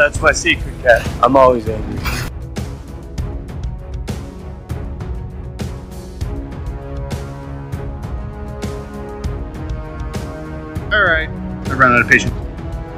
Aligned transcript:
That's 0.00 0.18
my 0.22 0.32
secret, 0.32 0.74
cat. 0.80 1.06
I'm 1.22 1.36
always 1.36 1.68
angry. 1.68 2.00
All 10.90 11.02
right. 11.02 11.28
I 11.28 11.74
ran 11.74 11.92
out 11.92 12.00
of 12.00 12.08
patience. 12.08 12.32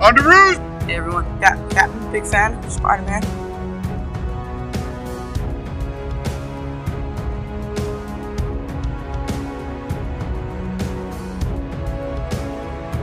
On 0.00 0.14
the 0.14 0.22
roost! 0.22 0.60
Hey 0.86 0.94
everyone, 0.94 1.24
Cap, 1.40 1.58
Captain, 1.72 2.12
big 2.12 2.24
fan 2.24 2.54
of 2.64 2.70
Spider 2.70 3.02
Man. 3.02 3.24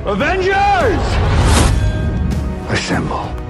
Avengers! 0.07 0.55
Assemble. 2.71 3.48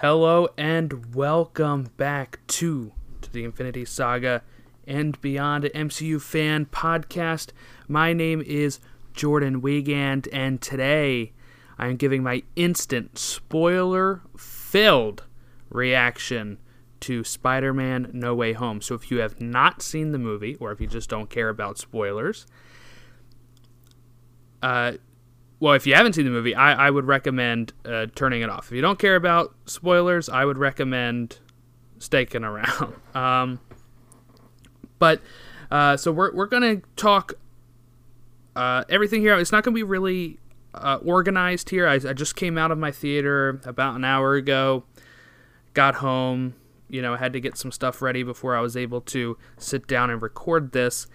Hello 0.00 0.48
and 0.56 1.14
welcome 1.14 1.90
back 1.98 2.38
to, 2.46 2.90
to 3.20 3.30
the 3.30 3.44
Infinity 3.44 3.84
Saga 3.84 4.42
and 4.86 5.20
Beyond 5.20 5.64
MCU 5.64 6.18
fan 6.18 6.64
podcast. 6.64 7.50
My 7.86 8.14
name 8.14 8.40
is 8.40 8.80
Jordan 9.12 9.60
Wiegand, 9.60 10.26
and 10.32 10.62
today 10.62 11.32
I 11.76 11.88
am 11.88 11.96
giving 11.96 12.22
my 12.22 12.42
instant 12.56 13.18
spoiler 13.18 14.22
filled 14.38 15.24
reaction 15.68 16.56
to 17.00 17.22
Spider 17.22 17.74
Man 17.74 18.08
No 18.14 18.34
Way 18.34 18.54
Home. 18.54 18.80
So 18.80 18.94
if 18.94 19.10
you 19.10 19.18
have 19.18 19.38
not 19.38 19.82
seen 19.82 20.12
the 20.12 20.18
movie, 20.18 20.54
or 20.54 20.72
if 20.72 20.80
you 20.80 20.86
just 20.86 21.10
don't 21.10 21.28
care 21.28 21.50
about 21.50 21.76
spoilers, 21.76 22.46
uh, 24.62 24.92
well, 25.60 25.74
if 25.74 25.86
you 25.86 25.94
haven't 25.94 26.14
seen 26.14 26.24
the 26.24 26.30
movie, 26.30 26.54
I, 26.54 26.86
I 26.86 26.90
would 26.90 27.04
recommend 27.04 27.74
uh, 27.84 28.06
turning 28.14 28.40
it 28.40 28.48
off. 28.48 28.68
If 28.68 28.72
you 28.72 28.80
don't 28.80 28.98
care 28.98 29.14
about 29.14 29.54
spoilers, 29.66 30.30
I 30.30 30.46
would 30.46 30.56
recommend 30.58 31.38
sticking 31.98 32.44
around. 32.44 32.94
Um, 33.12 33.58
but 35.00 35.20
uh, 35.68 35.96
so 35.96 36.12
we're 36.12 36.32
we're 36.32 36.46
gonna 36.46 36.76
talk 36.94 37.34
uh, 38.54 38.84
everything 38.88 39.20
here. 39.20 39.36
It's 39.36 39.50
not 39.50 39.64
gonna 39.64 39.74
be 39.74 39.82
really 39.82 40.38
uh, 40.74 40.98
organized 41.04 41.70
here. 41.70 41.88
I, 41.88 41.94
I 41.94 42.12
just 42.12 42.36
came 42.36 42.56
out 42.56 42.70
of 42.70 42.78
my 42.78 42.92
theater 42.92 43.60
about 43.64 43.96
an 43.96 44.04
hour 44.04 44.34
ago. 44.34 44.84
Got 45.74 45.96
home, 45.96 46.54
you 46.88 47.02
know, 47.02 47.16
had 47.16 47.32
to 47.32 47.40
get 47.40 47.56
some 47.56 47.72
stuff 47.72 48.00
ready 48.00 48.22
before 48.22 48.54
I 48.54 48.60
was 48.60 48.76
able 48.76 49.00
to 49.00 49.36
sit 49.56 49.88
down 49.88 50.08
and 50.08 50.22
record 50.22 50.70
this. 50.70 51.08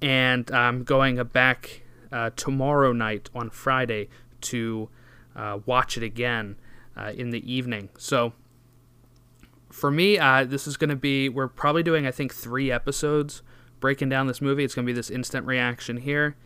And 0.00 0.50
I'm 0.50 0.82
going 0.82 1.22
back 1.24 1.81
uh, 2.12 2.30
tomorrow 2.36 2.92
night 2.92 3.30
on 3.34 3.50
Friday 3.50 4.08
to 4.42 4.88
uh, 5.34 5.58
watch 5.66 5.96
it 5.96 6.02
again 6.02 6.56
uh, 6.96 7.12
in 7.14 7.30
the 7.30 7.52
evening. 7.52 7.88
So 7.96 8.32
for 9.70 9.90
me, 9.90 10.18
uh, 10.18 10.44
this 10.44 10.66
is 10.66 10.76
going 10.76 10.90
to 10.90 10.96
be, 10.96 11.28
we're 11.28 11.48
probably 11.48 11.82
doing, 11.82 12.06
I 12.06 12.10
think, 12.10 12.34
three 12.34 12.70
episodes 12.70 13.42
breaking 13.80 14.10
down 14.10 14.26
this 14.26 14.40
movie. 14.40 14.64
It's 14.64 14.74
going 14.74 14.86
to 14.86 14.92
be 14.92 14.94
this 14.94 15.10
instant 15.10 15.46
reaction 15.46 15.96
here. 15.96 16.36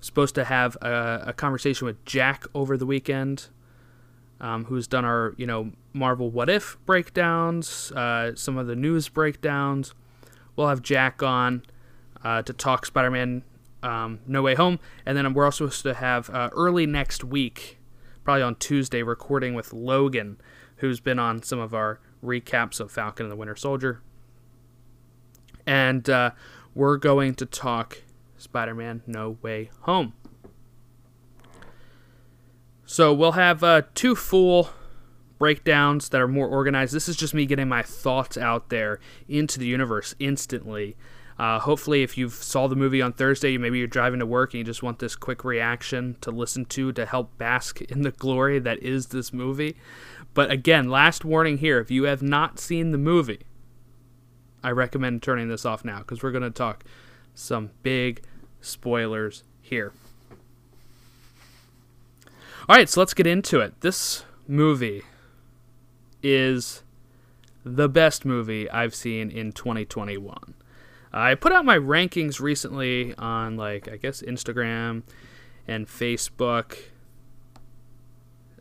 supposed 0.00 0.34
to 0.36 0.44
have 0.44 0.76
a, 0.82 1.24
a, 1.28 1.32
conversation 1.32 1.86
with 1.86 2.04
Jack 2.04 2.44
over 2.54 2.76
the 2.76 2.86
weekend, 2.86 3.48
um, 4.40 4.66
who's 4.66 4.86
done 4.86 5.04
our, 5.04 5.34
you 5.36 5.46
know, 5.46 5.72
Marvel 5.92 6.30
What 6.30 6.50
If 6.50 6.76
breakdowns, 6.84 7.90
uh, 7.92 8.34
some 8.34 8.58
of 8.58 8.66
the 8.66 8.76
news 8.76 9.08
breakdowns. 9.08 9.94
We'll 10.54 10.68
have 10.68 10.82
Jack 10.82 11.22
on 11.22 11.62
uh, 12.22 12.42
to 12.42 12.52
talk 12.52 12.86
Spider 12.86 13.10
Man 13.10 13.42
um, 13.82 14.20
No 14.26 14.42
Way 14.42 14.54
Home. 14.54 14.78
And 15.04 15.16
then 15.16 15.32
we're 15.34 15.44
also 15.44 15.66
supposed 15.68 15.82
to 15.82 15.94
have 15.94 16.30
uh, 16.30 16.50
early 16.52 16.86
next 16.86 17.24
week, 17.24 17.78
probably 18.24 18.42
on 18.42 18.56
Tuesday, 18.56 19.02
recording 19.02 19.54
with 19.54 19.72
Logan, 19.72 20.38
who's 20.76 21.00
been 21.00 21.18
on 21.18 21.42
some 21.42 21.58
of 21.58 21.74
our 21.74 22.00
recaps 22.22 22.80
of 22.80 22.90
Falcon 22.90 23.26
and 23.26 23.32
the 23.32 23.36
Winter 23.36 23.56
Soldier. 23.56 24.02
And 25.66 26.08
uh, 26.08 26.30
we're 26.74 26.96
going 26.96 27.34
to 27.36 27.46
talk 27.46 28.02
Spider 28.36 28.74
Man 28.74 29.02
No 29.06 29.38
Way 29.42 29.70
Home. 29.82 30.12
So 32.84 33.12
we'll 33.12 33.32
have 33.32 33.64
uh, 33.64 33.82
two 33.94 34.14
full 34.14 34.70
breakdowns 35.38 36.08
that 36.10 36.20
are 36.20 36.28
more 36.28 36.48
organized. 36.48 36.94
This 36.94 37.08
is 37.08 37.16
just 37.16 37.34
me 37.34 37.46
getting 37.46 37.68
my 37.68 37.82
thoughts 37.82 38.38
out 38.38 38.68
there 38.68 39.00
into 39.28 39.58
the 39.58 39.66
universe 39.66 40.14
instantly. 40.18 40.96
Uh, 41.38 41.58
hopefully, 41.58 42.02
if 42.02 42.16
you 42.16 42.30
saw 42.30 42.66
the 42.66 42.76
movie 42.76 43.02
on 43.02 43.12
Thursday, 43.12 43.58
maybe 43.58 43.78
you're 43.78 43.86
driving 43.86 44.20
to 44.20 44.26
work 44.26 44.54
and 44.54 44.58
you 44.58 44.64
just 44.64 44.82
want 44.82 44.98
this 44.98 45.14
quick 45.14 45.44
reaction 45.44 46.16
to 46.22 46.30
listen 46.30 46.64
to 46.64 46.92
to 46.92 47.04
help 47.04 47.36
bask 47.36 47.82
in 47.82 48.02
the 48.02 48.10
glory 48.10 48.58
that 48.58 48.82
is 48.82 49.08
this 49.08 49.32
movie. 49.32 49.76
But 50.32 50.50
again, 50.50 50.88
last 50.88 51.24
warning 51.24 51.58
here: 51.58 51.78
if 51.78 51.90
you 51.90 52.04
have 52.04 52.22
not 52.22 52.58
seen 52.58 52.90
the 52.90 52.98
movie, 52.98 53.40
I 54.64 54.70
recommend 54.70 55.22
turning 55.22 55.48
this 55.48 55.66
off 55.66 55.84
now 55.84 55.98
because 55.98 56.22
we're 56.22 56.30
going 56.30 56.42
to 56.42 56.50
talk 56.50 56.84
some 57.34 57.70
big 57.82 58.22
spoilers 58.62 59.44
here. 59.60 59.92
All 62.68 62.74
right, 62.74 62.88
so 62.88 63.00
let's 63.00 63.14
get 63.14 63.26
into 63.26 63.60
it. 63.60 63.80
This 63.82 64.24
movie 64.48 65.02
is 66.22 66.82
the 67.64 67.88
best 67.88 68.24
movie 68.24 68.68
I've 68.70 68.94
seen 68.94 69.30
in 69.30 69.52
2021. 69.52 70.54
I 71.16 71.34
put 71.34 71.50
out 71.50 71.64
my 71.64 71.78
rankings 71.78 72.40
recently 72.40 73.14
on 73.14 73.56
like 73.56 73.88
I 73.88 73.96
guess 73.96 74.20
Instagram 74.20 75.02
and 75.66 75.86
Facebook. 75.86 76.76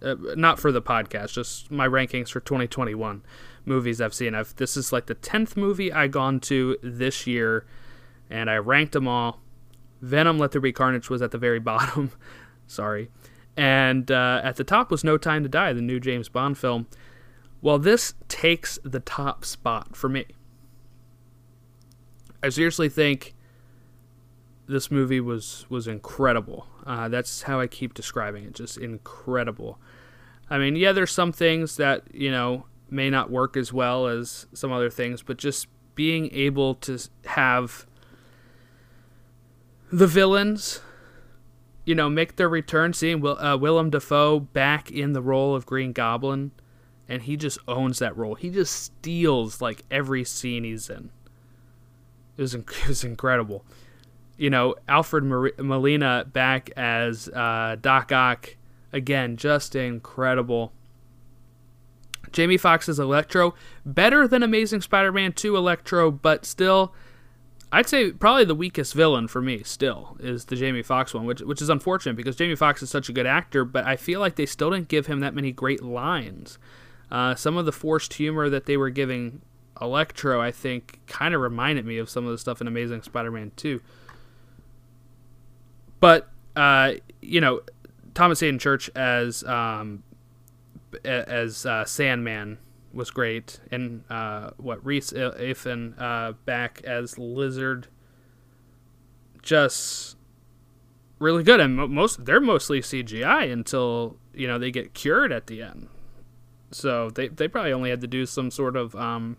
Uh, 0.01 0.16
not 0.35 0.59
for 0.59 0.71
the 0.71 0.81
podcast, 0.81 1.33
just 1.33 1.69
my 1.69 1.88
rankings 1.88 2.29
for 2.29 2.39
2021 2.39 3.23
movies 3.66 3.99
I've 3.99 4.13
seen. 4.13 4.33
I've 4.33 4.55
this 4.55 4.77
is 4.77 4.93
like 4.93 5.07
the 5.07 5.16
10th 5.16 5.57
movie 5.57 5.91
I 5.91 6.07
gone 6.07 6.39
to 6.41 6.77
this 6.81 7.27
year 7.27 7.66
and 8.29 8.49
I 8.49 8.55
ranked 8.55 8.93
them 8.93 9.07
all. 9.07 9.41
Venom 10.01 10.37
Let 10.37 10.51
There 10.51 10.61
Be 10.61 10.72
Carnage 10.72 11.09
was 11.09 11.22
at 11.22 11.31
the 11.31 11.37
very 11.37 11.59
bottom. 11.72 12.11
Sorry. 12.67 13.09
And 13.57 14.09
uh, 14.09 14.39
at 14.43 14.55
the 14.55 14.63
top 14.63 14.91
was 14.91 15.03
No 15.03 15.17
Time 15.17 15.43
to 15.43 15.49
Die, 15.49 15.73
the 15.73 15.81
new 15.81 15.99
James 15.99 16.29
Bond 16.29 16.57
film. 16.57 16.87
Well, 17.61 17.79
this 17.79 18.13
takes 18.29 18.79
the 18.83 18.99
top 19.01 19.43
spot 19.43 19.95
for 19.95 20.07
me. 20.07 20.25
I 22.45 22.50
seriously 22.50 22.89
think 22.89 23.33
this 24.67 24.91
movie 24.91 25.19
was 25.19 25.66
was 25.67 25.88
incredible. 25.88 26.67
Uh, 26.85 27.09
that's 27.09 27.41
how 27.44 27.59
I 27.59 27.66
keep 27.66 27.95
describing 27.95 28.44
it, 28.44 28.53
just 28.53 28.78
incredible. 28.78 29.79
I 30.47 30.59
mean, 30.59 30.75
yeah, 30.75 30.91
there's 30.91 31.11
some 31.11 31.31
things 31.31 31.78
that 31.78 32.03
you 32.13 32.29
know 32.29 32.67
may 32.88 33.09
not 33.09 33.31
work 33.31 33.57
as 33.57 33.73
well 33.73 34.05
as 34.05 34.45
some 34.53 34.72
other 34.72 34.91
things, 34.91 35.23
but 35.23 35.38
just 35.38 35.67
being 35.95 36.29
able 36.34 36.75
to 36.75 37.00
have 37.25 37.88
the 39.91 40.05
villains, 40.05 40.81
you 41.84 41.95
know, 41.95 42.09
make 42.09 42.35
their 42.35 42.50
return, 42.50 42.94
seeing 42.94 43.22
Will, 43.22 43.39
uh, 43.39 43.57
Willem 43.57 43.89
Dafoe 43.89 44.39
back 44.39 44.91
in 44.91 45.13
the 45.13 45.22
role 45.22 45.55
of 45.55 45.66
Green 45.66 45.94
Goblin, 45.94 46.51
and 47.09 47.23
he 47.23 47.38
just 47.38 47.57
owns 47.67 47.97
that 47.97 48.16
role. 48.16 48.35
He 48.35 48.51
just 48.51 48.75
steals 48.75 49.61
like 49.61 49.84
every 49.89 50.23
scene 50.23 50.63
he's 50.63 50.91
in. 50.91 51.09
It 52.38 52.41
was, 52.41 52.53
it 52.56 52.88
was 52.88 53.03
incredible. 53.03 53.66
You 54.38 54.50
know, 54.50 54.75
Alfred 54.88 55.23
Molina 55.23 56.25
back 56.31 56.69
as 56.75 57.29
uh, 57.29 57.78
Doc 57.79 58.12
Ock 58.12 58.57
again, 58.91 59.38
just 59.38 59.75
incredible. 59.75 60.73
Jamie 62.31 62.57
Foxx's 62.57 63.00
Electro, 63.00 63.56
better 63.85 64.28
than 64.28 64.44
Amazing 64.44 64.81
Spider-Man 64.81 65.32
2 65.32 65.55
Electro, 65.55 66.11
but 66.11 66.46
still, 66.46 66.93
I'd 67.72 67.87
say 67.87 68.11
probably 68.11 68.43
the 68.43 68.55
weakest 68.55 68.93
villain 68.93 69.29
for 69.29 69.41
me. 69.41 69.64
Still 69.64 70.17
is 70.20 70.46
the 70.46 70.58
Jamie 70.58 70.84
Foxx 70.84 71.14
one, 71.14 71.26
which 71.26 71.41
which 71.41 71.61
is 71.61 71.70
unfortunate 71.70 72.16
because 72.16 72.35
Jamie 72.35 72.55
Foxx 72.55 72.84
is 72.84 72.90
such 72.90 73.09
a 73.09 73.14
good 73.14 73.26
actor, 73.26 73.64
but 73.64 73.85
I 73.85 73.96
feel 73.96 74.20
like 74.20 74.35
they 74.35 74.46
still 74.46 74.72
didn't 74.72 74.90
give 74.90 75.08
him 75.08 75.22
that 75.22 75.34
many 75.34 75.52
great 75.52 75.84
lines. 75.84 76.58
Uh, 77.09 77.35
some 77.35 77.55
of 77.55 77.66
the 77.66 77.72
forced 77.72 78.16
humor 78.16 78.49
that 78.49 78.66
they 78.66 78.78
were 78.78 78.90
giving 78.90 79.41
Electro, 79.81 80.41
I 80.41 80.51
think, 80.51 80.99
kind 81.07 81.33
of 81.33 81.41
reminded 81.41 81.85
me 81.85 81.97
of 81.97 82.09
some 82.09 82.25
of 82.25 82.31
the 82.31 82.37
stuff 82.37 82.61
in 82.61 82.67
Amazing 82.67 83.01
Spider-Man 83.01 83.51
2. 83.55 83.81
But 85.99 86.29
uh, 86.55 86.93
you 87.22 87.41
know, 87.41 87.61
Thomas 88.13 88.39
Haden 88.39 88.59
Church 88.59 88.89
as 88.95 89.43
um, 89.43 90.03
as 91.03 91.66
uh, 91.66 91.85
Sandman 91.85 92.57
was 92.93 93.11
great, 93.11 93.59
and 93.72 94.03
uh, 94.09 94.51
what 94.57 94.83
Rhys 94.85 95.11
Ifan 95.11 95.99
uh, 95.99 96.33
back 96.45 96.81
as 96.83 97.17
Lizard, 97.17 97.87
just 99.41 100.16
really 101.19 101.43
good. 101.43 101.59
And 101.59 101.75
most 101.75 102.25
they're 102.25 102.39
mostly 102.39 102.81
CGI 102.81 103.51
until 103.51 104.17
you 104.33 104.47
know 104.47 104.57
they 104.57 104.71
get 104.71 104.93
cured 104.93 105.31
at 105.31 105.47
the 105.47 105.61
end. 105.61 105.89
So 106.71 107.09
they 107.09 107.28
they 107.28 107.47
probably 107.47 107.73
only 107.73 107.89
had 107.89 108.01
to 108.01 108.07
do 108.07 108.25
some 108.25 108.49
sort 108.49 108.75
of 108.75 108.95
um, 108.95 109.37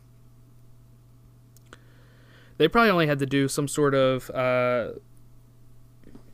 they 2.59 2.69
probably 2.69 2.91
only 2.91 3.07
had 3.07 3.19
to 3.19 3.27
do 3.27 3.49
some 3.49 3.69
sort 3.69 3.95
of 3.95 4.31
uh, 4.31 4.93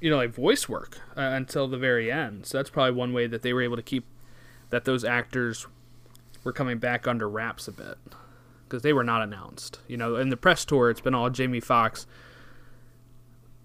you 0.00 0.10
know, 0.10 0.16
like 0.16 0.30
voice 0.30 0.68
work 0.68 0.98
uh, 1.16 1.20
until 1.20 1.68
the 1.68 1.78
very 1.78 2.10
end. 2.10 2.46
So 2.46 2.58
that's 2.58 2.70
probably 2.70 2.92
one 2.92 3.12
way 3.12 3.26
that 3.26 3.42
they 3.42 3.52
were 3.52 3.62
able 3.62 3.76
to 3.76 3.82
keep 3.82 4.04
that 4.70 4.84
those 4.84 5.04
actors 5.04 5.66
were 6.44 6.52
coming 6.52 6.78
back 6.78 7.06
under 7.06 7.28
wraps 7.28 7.68
a 7.68 7.72
bit 7.72 7.98
because 8.64 8.82
they 8.82 8.92
were 8.92 9.04
not 9.04 9.22
announced. 9.22 9.78
You 9.86 9.96
know, 9.96 10.16
in 10.16 10.30
the 10.30 10.36
press 10.36 10.64
tour, 10.64 10.90
it's 10.90 11.00
been 11.00 11.14
all 11.14 11.30
Jamie 11.30 11.60
Foxx 11.60 12.06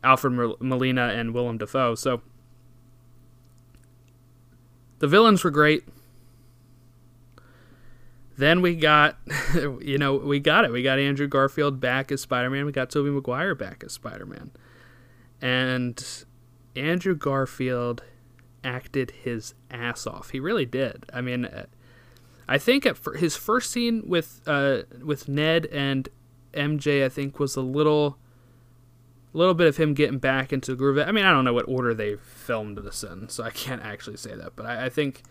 Alfred 0.04 0.56
Molina, 0.60 1.10
and 1.10 1.34
Willem 1.34 1.58
Dafoe. 1.58 1.96
So 1.96 2.22
the 5.00 5.08
villains 5.08 5.44
were 5.44 5.52
great. 5.52 5.84
Then 8.38 8.62
we 8.62 8.76
got, 8.76 9.18
you 9.82 9.98
know, 9.98 10.16
we 10.16 10.40
got 10.40 10.64
it. 10.64 10.72
We 10.72 10.84
got 10.84 11.00
Andrew 11.00 11.28
Garfield 11.28 11.80
back 11.80 12.12
as 12.12 12.22
Spider 12.22 12.50
Man. 12.50 12.66
We 12.66 12.72
got 12.72 12.90
Tobey 12.90 13.10
Maguire 13.10 13.56
back 13.56 13.84
as 13.84 13.94
Spider 13.94 14.26
Man. 14.26 14.52
And 15.42 16.26
Andrew 16.76 17.16
Garfield 17.16 18.04
acted 18.64 19.12
his 19.12 19.56
ass 19.72 20.06
off. 20.06 20.30
He 20.30 20.40
really 20.40 20.66
did. 20.66 21.06
I 21.12 21.22
mean, 21.22 21.46
uh, 21.46 21.66
I 22.48 22.58
think 22.58 22.86
at 22.86 22.98
his 23.18 23.36
first 23.36 23.72
scene 23.72 24.04
with 24.08 24.42
uh, 24.46 24.84
with 25.04 25.28
Ned 25.28 25.66
and 25.68 26.08
MJ, 26.54 27.04
I 27.04 27.10
think 27.10 27.40
was 27.40 27.56
a 27.56 27.62
little, 27.62 28.18
little 29.34 29.54
bit 29.54 29.68
of 29.68 29.78
him 29.78 29.94
getting 29.94 30.20
back 30.20 30.54
into 30.54 30.72
the 30.72 30.78
groove. 30.78 30.98
I 31.00 31.12
mean, 31.12 31.26
I 31.26 31.32
don't 31.32 31.44
know 31.44 31.54
what 31.54 31.68
order 31.68 31.94
they 31.94 32.16
filmed 32.16 32.78
this 32.78 33.04
in, 33.04 33.30
so 33.30 33.44
I 33.44 33.50
can't 33.50 33.82
actually 33.82 34.18
say 34.18 34.36
that. 34.36 34.56
But 34.56 34.66
I, 34.66 34.86
I 34.86 34.90
think, 34.90 35.24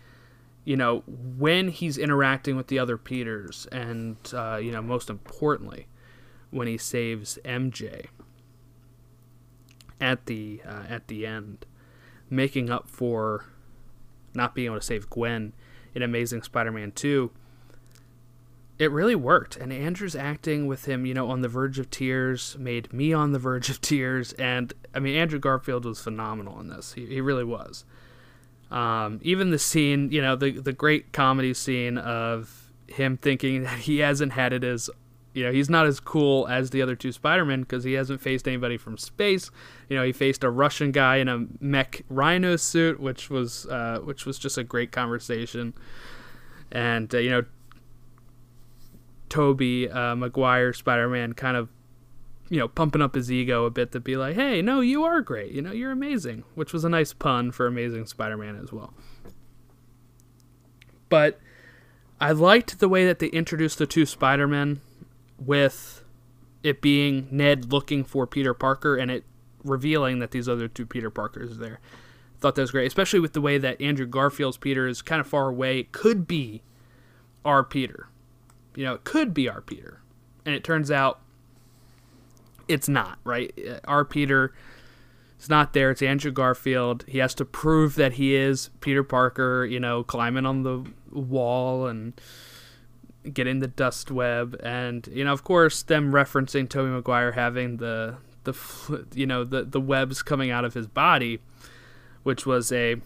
you 0.67 0.77
know, 0.77 1.05
when 1.07 1.69
he's 1.69 1.97
interacting 1.97 2.57
with 2.57 2.67
the 2.67 2.79
other 2.79 2.99
Peters, 2.99 3.67
and 3.71 4.17
uh, 4.35 4.57
you 4.57 4.73
know, 4.73 4.83
most 4.83 5.09
importantly, 5.09 5.87
when 6.51 6.67
he 6.67 6.77
saves 6.77 7.39
MJ 7.45 8.07
at 10.01 10.27
the 10.27 10.61
uh, 10.67 10.83
at 10.89 11.07
the 11.07 11.25
end, 11.25 11.67
making 12.29 12.69
up 12.69 12.91
for 12.91 13.45
not 14.35 14.57
being 14.57 14.67
able 14.67 14.77
to 14.77 14.85
save 14.85 15.09
Gwen 15.09 15.53
in 15.95 16.03
Amazing 16.03 16.43
Spider-Man 16.43 16.91
2, 16.93 17.31
it 18.81 18.91
really 18.91 19.15
worked. 19.15 19.57
And 19.57 19.73
Andrew's 19.73 20.17
acting 20.17 20.67
with 20.67 20.87
him, 20.87 21.07
you 21.07 21.15
know, 21.15 21.31
on 21.31 21.43
the 21.43 21.49
verge 21.49 21.79
of 21.79 21.91
tears 21.91 22.57
made 22.59 22.93
me 22.93 23.13
on 23.13 23.31
the 23.31 23.39
verge 23.39 23.71
of 23.71 23.81
tears. 23.81 24.33
And 24.33 24.73
I 24.93 24.99
mean, 24.99 25.15
Andrew 25.15 25.39
Garfield 25.39 25.85
was 25.85 26.01
phenomenal 26.01 26.59
in 26.59 26.69
this. 26.69 26.95
He, 26.95 27.07
he 27.07 27.21
really 27.21 27.45
was. 27.45 27.85
Um, 28.71 29.21
even 29.23 29.51
the 29.51 29.59
scene, 29.59 30.11
you 30.11 30.21
know, 30.21 30.37
the 30.37 30.53
the 30.53 30.73
great 30.73 31.13
comedy 31.13 31.55
scene 31.55 31.99
of 31.99 32.71
him 32.89 33.17
thinking 33.17 33.63
that 33.63 33.81
he 33.81 33.99
hasn't 33.99 34.33
had 34.33 34.53
it 34.53 34.65
as 34.65 34.89
you 35.35 35.45
know 35.45 35.53
he's 35.53 35.69
not 35.69 35.87
as 35.87 36.01
cool 36.01 36.49
as 36.49 36.71
the 36.71 36.81
other 36.81 36.97
two 36.97 37.13
Spider-Men 37.13 37.61
because 37.61 37.85
he 37.85 37.93
hasn't 37.93 38.21
faced 38.21 38.49
anybody 38.49 38.77
from 38.77 38.97
space. 38.99 39.51
You 39.89 39.97
know, 39.97 40.05
he 40.05 40.13
faced 40.13 40.43
a 40.43 40.51
Russian 40.51 40.93
guy 40.93 41.17
in 41.17 41.29
a 41.29 41.47
mech 41.61 42.03
rhino 42.09 42.57
suit, 42.57 42.99
which 42.99 43.31
was 43.31 43.67
uh, 43.67 44.01
which 44.03 44.27
was 44.27 44.39
just 44.39 44.59
a 44.59 44.65
great 44.65 44.93
conversation. 44.93 45.75
And 46.73 47.15
uh, 47.15 47.19
you 47.19 47.31
know, 47.31 47.45
Tobey 49.29 49.91
uh, 49.91 50.17
Maguire 50.17 50.73
Spider-Man 50.73 51.35
kind 51.35 51.57
of 51.57 51.69
you 52.49 52.59
know 52.59 52.69
pumping 52.69 53.03
up 53.03 53.15
his 53.15 53.31
ego 53.31 53.65
a 53.65 53.71
bit 53.71 53.93
to 53.93 54.01
be 54.01 54.17
like, 54.17 54.35
hey, 54.35 54.63
no, 54.63 54.81
you 54.81 55.05
are 55.05 55.21
great. 55.21 55.53
You 55.53 55.63
know, 55.63 55.73
you're 55.73 55.93
amazing, 55.93 56.45
which 56.55 56.73
was 56.73 56.85
a 56.85 56.89
nice 56.89 57.13
pun 57.13 57.51
for 57.51 57.67
Amazing 57.67 58.07
Spider-Man 58.07 58.59
as 58.63 58.73
well. 58.73 58.95
But 61.09 61.39
I 62.21 62.33
liked 62.33 62.79
the 62.79 62.89
way 62.89 63.07
that 63.07 63.19
they 63.19 63.29
introduced 63.29 63.79
the 63.79 63.87
two 63.87 64.07
Spider-Men 64.07 64.81
with 65.39 66.05
it 66.63 66.81
being 66.81 67.29
Ned 67.31 67.73
looking 67.73 68.05
for 68.05 68.27
Peter 68.27 68.55
Parker 68.55 68.97
and 68.97 69.11
it 69.11 69.25
revealing 69.63 70.21
that 70.21 70.31
these 70.31 70.49
other 70.49 70.69
two 70.69 70.87
Peter 70.87 71.11
Parkers 71.11 71.53
are 71.53 71.61
there. 71.61 71.81
Thought 72.41 72.55
that 72.57 72.63
was 72.63 72.71
great, 72.71 72.87
especially 72.87 73.21
with 73.21 73.33
the 73.33 73.41
way 73.41 73.59
that 73.59 73.81
Andrew 73.81 74.07
Garfield's 74.07 74.57
Peter 74.57 74.87
is 74.87 75.03
kind 75.03 75.21
of 75.21 75.27
far 75.27 75.49
away. 75.49 75.81
It 75.81 75.93
could 75.93 76.27
be 76.27 76.63
our 77.45 77.65
Peter. 77.65 78.09
You 78.75 78.85
know, 78.85 78.95
it 78.95 79.05
could 79.05 79.33
be 79.33 79.49
our 79.49 79.61
Peter. 79.61 80.01
And 80.45 80.55
it 80.55 80.63
turns 80.63 80.91
out 80.91 81.21
it's 82.69 82.89
not, 82.89 83.19
right? 83.25 83.53
Uh, 83.59 83.79
Our 83.85 84.05
Peter 84.05 84.53
is 85.41 85.49
not 85.49 85.73
there. 85.73 85.91
It's 85.91 86.03
Andrew 86.03 86.31
Garfield. 86.31 87.05
He 87.07 87.19
has 87.19 87.35
to 87.35 87.45
prove 87.45 87.95
that 87.97 88.15
he 88.15 88.35
is 88.35 88.71
Peter 88.81 89.03
Parker, 89.03 89.65
you 89.65 89.81
know, 89.81 90.03
climbing 90.03 90.47
on 90.47 90.63
the 90.63 90.85
wall 91.11 91.87
and 91.87 92.19
getting 93.33 93.59
the 93.59 93.67
dust 93.67 94.11
web, 94.11 94.59
and 94.63 95.09
you 95.13 95.25
know, 95.25 95.33
of 95.33 95.45
course, 95.45 95.83
them 95.83 96.13
referencing 96.13 96.69
Tobey 96.69 96.91
Maguire 96.91 97.33
having 97.33 97.79
the 97.79 98.17
the 98.45 99.07
you 99.15 99.27
know 99.27 99.45
the 99.45 99.65
the 99.65 99.81
webs 99.81 100.23
coming 100.23 100.51
out 100.51 100.65
of 100.65 100.75
his 100.75 100.87
body, 100.87 101.41
which 102.23 102.47
was 102.47 102.71
a 102.73 102.97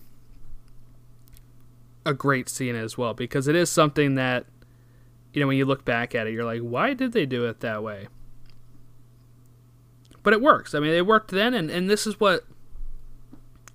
a 2.06 2.14
great 2.14 2.48
scene 2.48 2.74
as 2.74 2.96
well 2.96 3.12
because 3.14 3.46
it 3.46 3.54
is 3.54 3.70
something 3.70 4.14
that 4.14 4.46
you 5.32 5.40
know 5.40 5.46
when 5.46 5.56
you 5.56 5.64
look 5.64 5.84
back 5.84 6.14
at 6.14 6.26
it, 6.26 6.32
you're 6.32 6.44
like, 6.44 6.60
why 6.60 6.94
did 6.94 7.12
they 7.12 7.26
do 7.26 7.46
it 7.46 7.60
that 7.60 7.82
way? 7.82 8.08
But 10.22 10.32
it 10.32 10.40
works. 10.40 10.74
I 10.74 10.80
mean, 10.80 10.92
it 10.92 11.06
worked 11.06 11.30
then, 11.30 11.54
and 11.54 11.70
and 11.70 11.88
this 11.88 12.06
is 12.06 12.20
what 12.20 12.44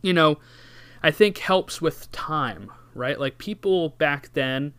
you 0.01 0.13
know. 0.13 0.37
I 1.03 1.11
think 1.11 1.37
helps 1.37 1.81
with 1.81 2.11
time, 2.11 2.71
right? 2.95 3.19
Like 3.19 3.37
people 3.37 3.89
back 3.89 4.33
then 4.33 4.73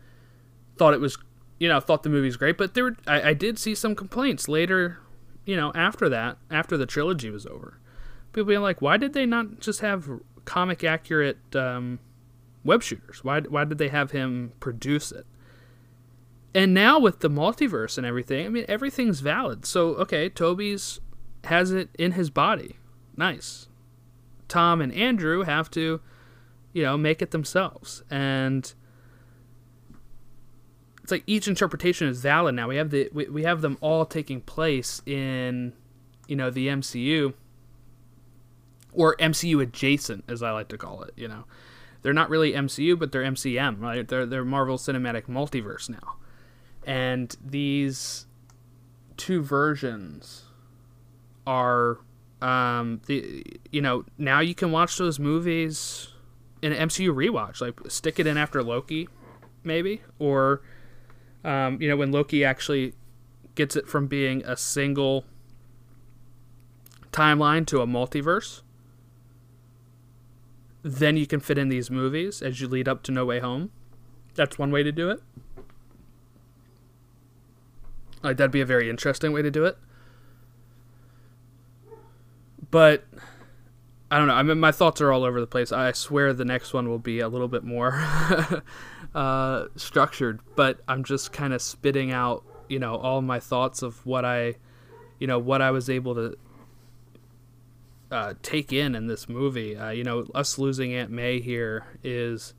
thought 0.75 0.93
it 0.93 0.99
was 0.99 1.17
you 1.59 1.67
know, 1.67 1.79
thought 1.79 2.03
the 2.03 2.09
movie's 2.09 2.37
great, 2.37 2.57
but 2.57 2.73
there 2.73 2.83
were, 2.83 2.97
I, 3.07 3.29
I 3.29 3.33
did 3.33 3.57
see 3.57 3.73
some 3.73 3.95
complaints 3.95 4.47
later, 4.47 4.99
you 5.45 5.55
know, 5.55 5.71
after 5.73 6.07
that, 6.09 6.37
after 6.51 6.77
the 6.77 6.85
trilogy 6.85 7.29
was 7.29 7.45
over. 7.45 7.79
People 8.33 8.47
being 8.47 8.61
like, 8.61 8.81
why 8.81 8.97
did 8.97 9.13
they 9.13 9.25
not 9.25 9.59
just 9.59 9.81
have 9.81 10.07
comic 10.45 10.83
accurate 10.83 11.37
um, 11.55 11.99
web 12.63 12.83
shooters? 12.83 13.23
Why, 13.23 13.41
why 13.41 13.63
did 13.65 13.77
they 13.79 13.87
have 13.87 14.11
him 14.11 14.53
produce 14.59 15.11
it? 15.11 15.25
And 16.53 16.73
now 16.73 16.99
with 16.99 17.19
the 17.19 17.29
multiverse 17.29 17.97
and 17.97 18.05
everything, 18.05 18.45
I 18.45 18.49
mean, 18.49 18.65
everything's 18.67 19.19
valid. 19.19 19.65
So, 19.65 19.89
okay, 19.95 20.29
Tobey's 20.29 20.99
has 21.47 21.71
it 21.71 21.89
in 21.97 22.13
his 22.13 22.29
body. 22.29 22.77
Nice. 23.15 23.67
Tom 24.47 24.81
and 24.81 24.93
Andrew 24.93 25.43
have 25.43 25.69
to, 25.71 25.99
you 26.73 26.83
know, 26.83 26.97
make 26.97 27.21
it 27.21 27.31
themselves. 27.31 28.03
And 28.09 28.73
it's 31.01 31.11
like 31.11 31.23
each 31.25 31.47
interpretation 31.47 32.07
is 32.07 32.21
valid 32.21 32.55
now. 32.55 32.67
We 32.67 32.75
have 32.75 32.91
the 32.91 33.09
we, 33.13 33.27
we 33.27 33.43
have 33.43 33.61
them 33.61 33.77
all 33.79 34.05
taking 34.05 34.41
place 34.41 35.01
in 35.05 35.71
you 36.27 36.35
know 36.35 36.49
the 36.49 36.67
MCU 36.67 37.33
or 38.91 39.15
MCU 39.15 39.61
adjacent 39.61 40.25
as 40.27 40.43
I 40.43 40.51
like 40.51 40.67
to 40.69 40.77
call 40.77 41.03
it, 41.03 41.13
you 41.15 41.27
know. 41.27 41.45
They're 42.01 42.13
not 42.13 42.29
really 42.29 42.53
MCU, 42.53 42.99
but 42.99 43.11
they're 43.11 43.23
MCM, 43.23 43.79
right? 43.79 44.07
They're 44.07 44.25
they're 44.25 44.43
Marvel 44.43 44.77
Cinematic 44.77 45.27
Multiverse 45.27 45.89
now. 45.89 46.17
And 46.85 47.35
these 47.43 48.25
two 49.15 49.41
versions 49.41 50.46
are 51.47 51.97
um 52.41 53.01
the 53.07 53.43
you 53.71 53.81
know, 53.81 54.05
now 54.19 54.41
you 54.41 54.53
can 54.53 54.71
watch 54.71 54.97
those 54.99 55.17
movies 55.17 56.09
in 56.61 56.73
MCU 56.73 57.09
rewatch, 57.09 57.61
like 57.61 57.79
stick 57.89 58.19
it 58.19 58.27
in 58.27 58.37
after 58.37 58.61
Loki 58.61 59.09
maybe 59.63 60.01
or 60.19 60.61
um, 61.43 61.81
you 61.81 61.87
know, 61.87 61.95
when 61.95 62.11
Loki 62.11 62.43
actually 62.43 62.93
gets 63.55 63.75
it 63.75 63.87
from 63.87 64.07
being 64.07 64.43
a 64.45 64.57
single 64.57 65.25
timeline 67.11 67.65
to 67.67 67.81
a 67.81 67.87
multiverse, 67.87 68.61
then 70.83 71.17
you 71.17 71.25
can 71.25 71.39
fit 71.39 71.57
in 71.57 71.69
these 71.69 71.89
movies 71.89 72.41
as 72.41 72.59
you 72.61 72.67
lead 72.67 72.87
up 72.87 73.01
to 73.03 73.11
No 73.11 73.25
Way 73.25 73.39
Home. 73.39 73.71
That's 74.35 74.59
one 74.59 74.71
way 74.71 74.83
to 74.83 74.91
do 74.91 75.09
it. 75.09 75.21
Like 78.21 78.37
that'd 78.37 78.51
be 78.51 78.61
a 78.61 78.65
very 78.65 78.89
interesting 78.89 79.31
way 79.31 79.41
to 79.41 79.51
do 79.51 79.65
it. 79.65 79.77
But 82.69 83.05
I 84.09 84.17
don't 84.17 84.27
know. 84.27 84.35
I 84.35 84.43
mean, 84.43 84.59
my 84.59 84.71
thoughts 84.71 85.01
are 85.01 85.11
all 85.11 85.23
over 85.23 85.41
the 85.41 85.47
place. 85.47 85.71
I 85.71 85.91
swear 85.91 86.33
the 86.33 86.45
next 86.45 86.73
one 86.73 86.87
will 86.87 86.99
be 86.99 87.19
a 87.19 87.27
little 87.27 87.49
bit 87.49 87.63
more 87.63 87.93
uh, 89.15 89.65
structured, 89.75 90.39
but 90.55 90.79
I'm 90.87 91.03
just 91.03 91.33
kind 91.33 91.53
of 91.53 91.61
spitting 91.61 92.11
out, 92.11 92.43
you 92.69 92.79
know, 92.79 92.95
all 92.95 93.21
my 93.21 93.39
thoughts 93.39 93.81
of 93.81 94.05
what 94.05 94.23
I, 94.23 94.55
you 95.19 95.27
know, 95.27 95.39
what 95.39 95.61
I 95.61 95.71
was 95.71 95.89
able 95.89 96.15
to 96.15 96.37
uh, 98.09 98.33
take 98.41 98.71
in 98.71 98.95
in 98.95 99.07
this 99.07 99.27
movie. 99.27 99.75
Uh, 99.75 99.89
you 99.89 100.05
know, 100.05 100.25
us 100.33 100.57
losing 100.57 100.93
Aunt 100.93 101.11
May 101.11 101.41
here 101.41 101.85
is 102.01 102.53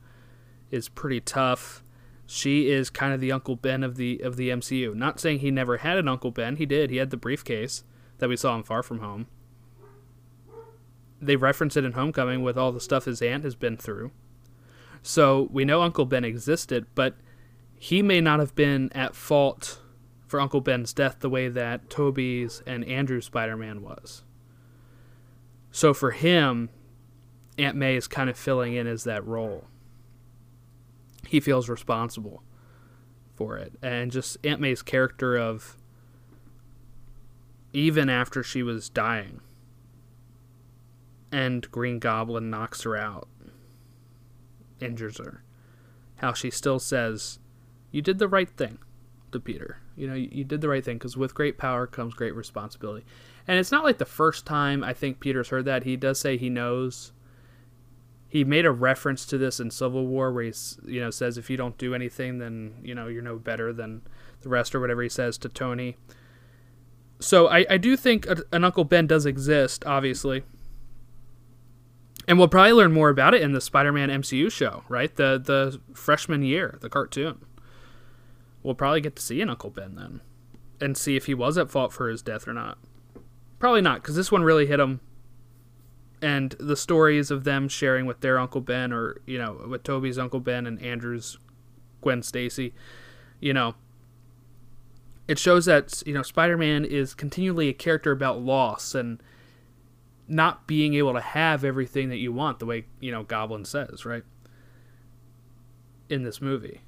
is 0.71 0.91
pretty 0.91 1.21
tough. 1.21 1.83
She 2.27 2.71
is 2.71 2.91
kind 2.91 3.15
of 3.15 3.23
the 3.23 3.33
Uncle 3.33 3.57
Ben 3.57 3.83
of 3.83 3.97
the 3.97 4.21
of 4.21 4.37
the 4.37 4.51
MCU. 4.51 4.95
Not 4.95 5.19
saying 5.19 5.39
he 5.39 5.51
never 5.51 5.79
had 5.79 5.97
an 5.97 6.09
Uncle 6.09 6.31
Ben. 6.31 6.57
He 6.57 6.67
did. 6.67 6.91
He 6.91 6.99
had 6.99 7.09
the 7.09 7.17
briefcase 7.17 7.85
that 8.19 8.29
we 8.29 8.37
saw 8.37 8.55
in 8.55 8.65
Far 8.65 8.83
From 8.83 8.99
Home 8.99 9.29
they 11.21 11.37
reference 11.37 11.77
it 11.77 11.85
in 11.85 11.93
Homecoming 11.93 12.43
with 12.43 12.57
all 12.57 12.73
the 12.73 12.81
stuff 12.81 13.05
his 13.05 13.23
aunt 13.23 13.45
has 13.45 13.55
been 13.55 13.77
through. 13.77 14.11
So 15.03 15.49
we 15.51 15.65
know 15.65 15.83
Uncle 15.83 16.05
Ben 16.05 16.25
existed, 16.25 16.87
but 16.95 17.17
he 17.77 18.03
may 18.03 18.21
not 18.21 18.41
have 18.41 18.55
been 18.55 18.91
at 18.93 19.15
fault 19.15 19.81
for 20.27 20.41
Uncle 20.41 20.61
Ben's 20.61 20.93
death 20.93 21.17
the 21.21 21.31
way 21.31 21.49
that 21.49 21.89
Tobey's 21.89 22.63
and 22.67 22.85
Andrew's 22.85 23.27
Spider 23.27 23.57
Man 23.57 23.83
was. 23.83 24.25
So 25.71 25.95
for 25.95 26.11
him, 26.11 26.71
Aunt 27.57 27.77
May 27.77 27.97
is 27.97 28.07
kind 28.07 28.29
of 28.29 28.37
filling 28.37 28.75
in 28.75 28.87
as 28.87 29.05
that 29.05 29.27
role. 29.27 29.65
He 31.27 31.41
feels 31.41 31.69
responsible 31.69 32.43
for 33.35 33.57
it. 33.57 33.75
And 33.83 34.11
just 34.11 34.37
Aunt 34.45 34.61
May's 34.61 34.83
character 34.83 35.37
of 35.37 35.77
even 37.73 38.09
after 38.09 38.43
she 38.43 38.63
was 38.63 38.89
dying 38.89 39.41
and 41.31 41.71
Green 41.71 41.99
Goblin 41.99 42.51
knocks 42.51 42.83
her 42.83 42.97
out, 42.97 43.29
injures 44.81 45.19
her, 45.19 45.43
how 46.17 46.33
she 46.33 46.51
still 46.51 46.79
says, 46.79 47.39
You 47.91 48.03
did 48.03 48.19
the 48.19 48.29
right 48.29 48.51
thing 48.51 48.79
to 49.33 49.41
Peter. 49.41 49.79
You 49.97 50.07
know, 50.07 50.15
you, 50.15 50.29
you 50.31 50.45
did 50.45 50.61
the 50.61 50.69
right 50.69 50.85
thing 50.85 50.97
because 50.97 51.17
with 51.17 51.35
great 51.35 51.59
power 51.59 51.87
comes 51.87 52.15
great 52.15 52.35
responsibility. 52.35 53.05
And 53.47 53.59
it's 53.59 53.73
not 53.73 53.85
like 53.85 53.99
the 53.99 54.05
first 54.05 54.47
time 54.47 54.85
I 54.85 54.93
think 54.93 55.21
Peter's 55.21 55.49
heard 55.49 55.65
that. 55.65 55.85
He 55.85 55.97
does 55.97 56.21
say 56.21 56.37
he 56.37 56.51
knows. 56.51 57.13
He 58.29 58.45
made 58.45 58.67
a 58.67 58.71
reference 58.71 59.25
to 59.27 59.39
this 59.39 59.59
in 59.59 59.71
Civil 59.71 60.07
War 60.07 60.33
where 60.33 60.45
he, 60.45 60.53
you 60.87 61.01
know, 61.01 61.11
says 61.11 61.39
if 61.39 61.49
you 61.49 61.57
don't 61.57 61.79
do 61.79 61.95
anything, 61.95 62.39
then 62.39 62.75
you 62.83 62.95
know 62.95 63.09
you're 63.09 63.23
no 63.23 63.37
better 63.37 63.73
than 63.73 64.03
the 64.43 64.51
rest, 64.51 64.75
or 64.75 64.81
whatever 64.81 65.03
he 65.03 65.09
says 65.09 65.39
to 65.39 65.49
Tony. 65.49 65.97
So 67.21 67.49
I, 67.49 67.67
I 67.69 67.79
do 67.79 67.97
think 67.97 68.27
an 68.53 68.65
Uncle 68.65 68.85
Ben 68.85 69.07
does 69.07 69.27
exist, 69.27 69.85
obviously, 69.87 70.45
and 72.29 72.39
we'll 72.39 72.47
probably 72.47 72.73
learn 72.73 72.93
more 72.93 73.09
about 73.09 73.33
it 73.33 73.41
in 73.41 73.53
the 73.53 73.61
Spider-Man 73.61 74.11
MCU 74.11 74.53
show, 74.53 74.85
right? 74.89 75.15
The 75.17 75.41
the 75.43 75.81
freshman 75.95 76.43
year, 76.43 76.79
the 76.83 76.91
cartoon. 76.91 77.45
We'll 78.63 78.75
probably 78.75 79.01
get 79.01 79.17
to 79.17 79.23
see 79.23 79.41
an 79.41 79.49
Uncle 79.49 79.71
Ben 79.71 79.95
then, 79.97 80.21
and 80.79 80.97
see 80.97 81.17
if 81.17 81.25
he 81.25 81.33
was 81.33 81.57
at 81.57 81.71
fault 81.71 81.93
for 81.93 82.11
his 82.11 82.21
death 82.21 82.47
or 82.47 82.53
not. 82.53 82.77
Probably 83.59 83.81
not, 83.81 84.03
because 84.03 84.15
this 84.15 84.31
one 84.31 84.43
really 84.43 84.67
hit 84.67 84.79
him. 84.79 85.01
And 86.21 86.55
the 86.61 86.77
stories 86.77 87.31
of 87.31 87.45
them 87.45 87.69
sharing 87.69 88.05
with 88.05 88.21
their 88.21 88.39
Uncle 88.39 88.61
Ben, 88.61 88.93
or 88.93 89.23
you 89.27 89.39
know, 89.39 89.65
with 89.67 89.83
Tobey's 89.83 90.19
Uncle 90.19 90.41
Ben 90.41 90.67
and 90.67 90.81
Andrew's 90.83 91.39
Gwen 92.03 92.23
Stacy, 92.23 92.75
you 93.41 93.55
know, 93.55 93.75
it 95.27 95.39
shows 95.39 95.65
that 95.65 96.03
you 96.05 96.13
know 96.13 96.23
Spider-Man 96.23 96.85
is 96.85 97.15
continually 97.15 97.69
a 97.69 97.73
character 97.73 98.13
about 98.13 98.43
loss 98.43 98.95
and 98.95 99.23
not 100.29 100.67
being 100.67 100.95
able 100.95 101.15
to 101.15 101.21
have 101.21 101.65
everything 101.65 102.11
that 102.11 102.19
you 102.19 102.33
want, 102.33 102.59
the 102.59 102.67
way 102.67 102.85
you 103.01 103.11
know 103.11 103.23
Goblin 103.23 103.65
says, 103.65 104.05
right? 104.05 104.25
In 106.09 106.23
this 106.23 106.41
movie. 106.41 106.83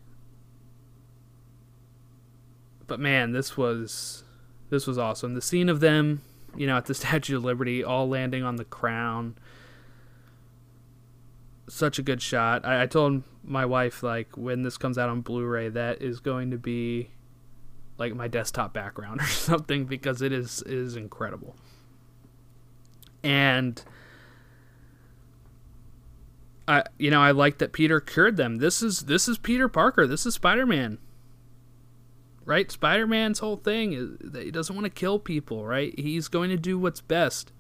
But 2.87 3.01
man, 3.01 3.33
this 3.33 3.57
was 3.57 4.25
this 4.69 4.87
was 4.87 4.99
awesome. 4.99 5.35
The 5.35 5.43
scene 5.43 5.69
of 5.69 5.81
them 5.81 6.23
you 6.57 6.67
know, 6.67 6.77
at 6.77 6.87
the 6.87 6.95
Statue 6.95 7.37
of 7.37 7.45
Liberty, 7.45 7.83
all 7.85 8.09
landing 8.09 8.43
on 8.43 8.57
the 8.57 8.65
crown. 8.65 9.37
Such 11.69 11.99
a 11.99 12.03
good 12.03 12.21
shot. 12.21 12.65
I, 12.65 12.83
I 12.83 12.87
told 12.87 13.23
my 13.45 13.65
wife, 13.65 14.03
like, 14.03 14.37
when 14.37 14.63
this 14.63 14.77
comes 14.77 14.99
out 14.99 15.09
on 15.09 15.21
Blu 15.21 15.45
ray, 15.45 15.69
that 15.69 16.03
is 16.03 16.21
going 16.21 16.51
to 16.51 16.59
be 16.59 17.11
like 17.99 18.15
my 18.15 18.29
desktop 18.29 18.73
background 18.73 19.21
or 19.21 19.27
something 19.27 19.85
because 19.85 20.23
it 20.23 20.33
is 20.33 20.63
it 20.63 20.73
is 20.73 20.97
incredible. 20.97 21.55
And 23.23 23.83
I 26.67 26.85
you 26.99 27.11
know, 27.11 27.21
I 27.21 27.31
like 27.33 27.59
that 27.59 27.73
Peter 27.73 28.01
cured 28.01 28.37
them. 28.37 28.59
This 28.59 28.83
is 28.83 29.01
this 29.01 29.29
is 29.29 29.39
Peter 29.39 29.69
Parker. 29.69 30.07
This 30.07 30.27
is 30.27 30.35
Spider-Man 30.35 30.99
right? 32.51 32.73
Spider 32.73 33.07
Man's 33.07 33.39
whole 33.39 33.57
thing 33.57 33.93
is 33.93 34.09
that 34.21 34.45
he 34.45 34.51
doesn't 34.51 34.75
want 34.75 34.85
to 34.85 34.91
kill 34.91 35.21
people, 35.21 35.65
right? 35.65 35.97
He's 35.97 36.27
going 36.27 36.51
to 36.51 36.57
do 36.57 36.81
what's 36.81 37.01
best. 37.01 37.53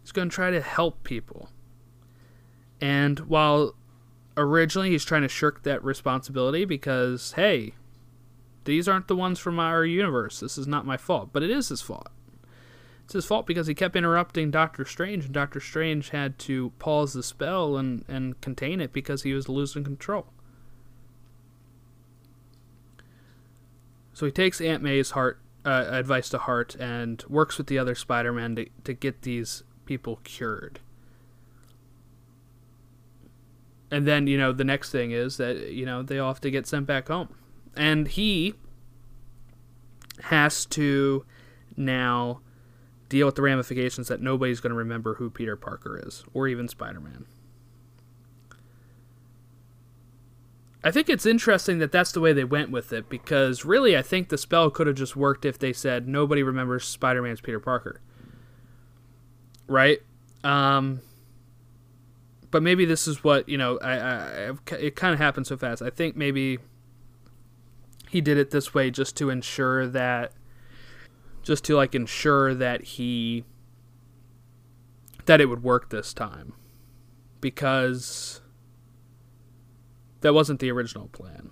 He's 0.00 0.12
going 0.12 0.30
to 0.30 0.34
try 0.34 0.52
to 0.52 0.60
help 0.60 1.02
people. 1.02 1.50
And 2.80 3.18
while 3.20 3.74
originally 4.36 4.90
he's 4.90 5.04
trying 5.04 5.22
to 5.22 5.28
shirk 5.28 5.64
that 5.64 5.82
responsibility 5.82 6.64
because, 6.64 7.32
hey, 7.32 7.74
these 8.64 8.86
aren't 8.86 9.08
the 9.08 9.16
ones 9.16 9.40
from 9.40 9.58
our 9.58 9.84
universe. 9.84 10.38
This 10.38 10.56
is 10.56 10.68
not 10.68 10.86
my 10.86 10.96
fault. 10.96 11.30
But 11.32 11.42
it 11.42 11.50
is 11.50 11.68
his 11.68 11.82
fault. 11.82 12.08
It's 13.10 13.14
his 13.14 13.26
fault 13.26 13.44
because 13.44 13.66
he 13.66 13.74
kept 13.74 13.96
interrupting 13.96 14.52
Doctor 14.52 14.84
Strange, 14.84 15.24
and 15.24 15.34
Doctor 15.34 15.58
Strange 15.58 16.10
had 16.10 16.38
to 16.38 16.70
pause 16.78 17.12
the 17.12 17.24
spell 17.24 17.76
and, 17.76 18.04
and 18.06 18.40
contain 18.40 18.80
it 18.80 18.92
because 18.92 19.24
he 19.24 19.32
was 19.32 19.48
losing 19.48 19.82
control. 19.82 20.26
So 24.14 24.26
he 24.26 24.30
takes 24.30 24.60
Aunt 24.60 24.80
May's 24.80 25.10
heart 25.10 25.40
uh, 25.64 25.86
advice 25.90 26.28
to 26.28 26.38
heart 26.38 26.76
and 26.76 27.24
works 27.28 27.58
with 27.58 27.66
the 27.66 27.80
other 27.80 27.96
Spider-Man 27.96 28.54
to, 28.54 28.66
to 28.84 28.92
get 28.92 29.22
these 29.22 29.64
people 29.86 30.20
cured. 30.22 30.78
And 33.90 34.06
then, 34.06 34.28
you 34.28 34.38
know, 34.38 34.52
the 34.52 34.62
next 34.62 34.92
thing 34.92 35.10
is 35.10 35.36
that, 35.38 35.72
you 35.72 35.84
know, 35.84 36.04
they 36.04 36.20
all 36.20 36.28
have 36.28 36.40
to 36.42 36.50
get 36.52 36.68
sent 36.68 36.86
back 36.86 37.08
home. 37.08 37.34
And 37.74 38.06
he 38.06 38.54
has 40.22 40.64
to 40.66 41.26
now 41.76 42.42
deal 43.10 43.26
with 43.26 43.34
the 43.34 43.42
ramifications 43.42 44.08
that 44.08 44.22
nobody's 44.22 44.60
going 44.60 44.70
to 44.70 44.76
remember 44.76 45.16
who 45.16 45.28
Peter 45.28 45.56
Parker 45.56 46.00
is, 46.02 46.24
or 46.32 46.48
even 46.48 46.66
Spider 46.68 47.00
Man. 47.00 47.26
I 50.82 50.90
think 50.90 51.10
it's 51.10 51.26
interesting 51.26 51.78
that 51.80 51.92
that's 51.92 52.12
the 52.12 52.20
way 52.20 52.32
they 52.32 52.44
went 52.44 52.70
with 52.70 52.90
it 52.90 53.10
because 53.10 53.66
really, 53.66 53.98
I 53.98 54.00
think 54.00 54.30
the 54.30 54.38
spell 54.38 54.70
could 54.70 54.86
have 54.86 54.96
just 54.96 55.14
worked 55.14 55.44
if 55.44 55.58
they 55.58 55.74
said 55.74 56.08
nobody 56.08 56.42
remembers 56.42 56.86
Spider 56.86 57.20
Man's 57.20 57.42
Peter 57.42 57.60
Parker. 57.60 58.00
Right? 59.66 59.98
Um, 60.42 61.02
but 62.50 62.62
maybe 62.62 62.86
this 62.86 63.06
is 63.06 63.22
what, 63.22 63.46
you 63.46 63.58
know, 63.58 63.78
I, 63.80 63.98
I 63.98 64.52
it 64.76 64.96
kind 64.96 65.12
of 65.12 65.20
happened 65.20 65.46
so 65.46 65.56
fast. 65.58 65.82
I 65.82 65.90
think 65.90 66.16
maybe 66.16 66.58
he 68.08 68.20
did 68.22 68.38
it 68.38 68.50
this 68.50 68.72
way 68.72 68.90
just 68.90 69.16
to 69.18 69.28
ensure 69.28 69.86
that, 69.88 70.32
just 71.42 71.64
to 71.64 71.76
like 71.76 71.94
ensure 71.94 72.54
that 72.54 72.82
he, 72.82 73.44
that 75.26 75.40
it 75.40 75.46
would 75.46 75.62
work 75.62 75.90
this 75.90 76.12
time. 76.12 76.54
Because 77.40 78.42
that 80.20 80.34
wasn't 80.34 80.60
the 80.60 80.70
original 80.70 81.08
plan. 81.08 81.50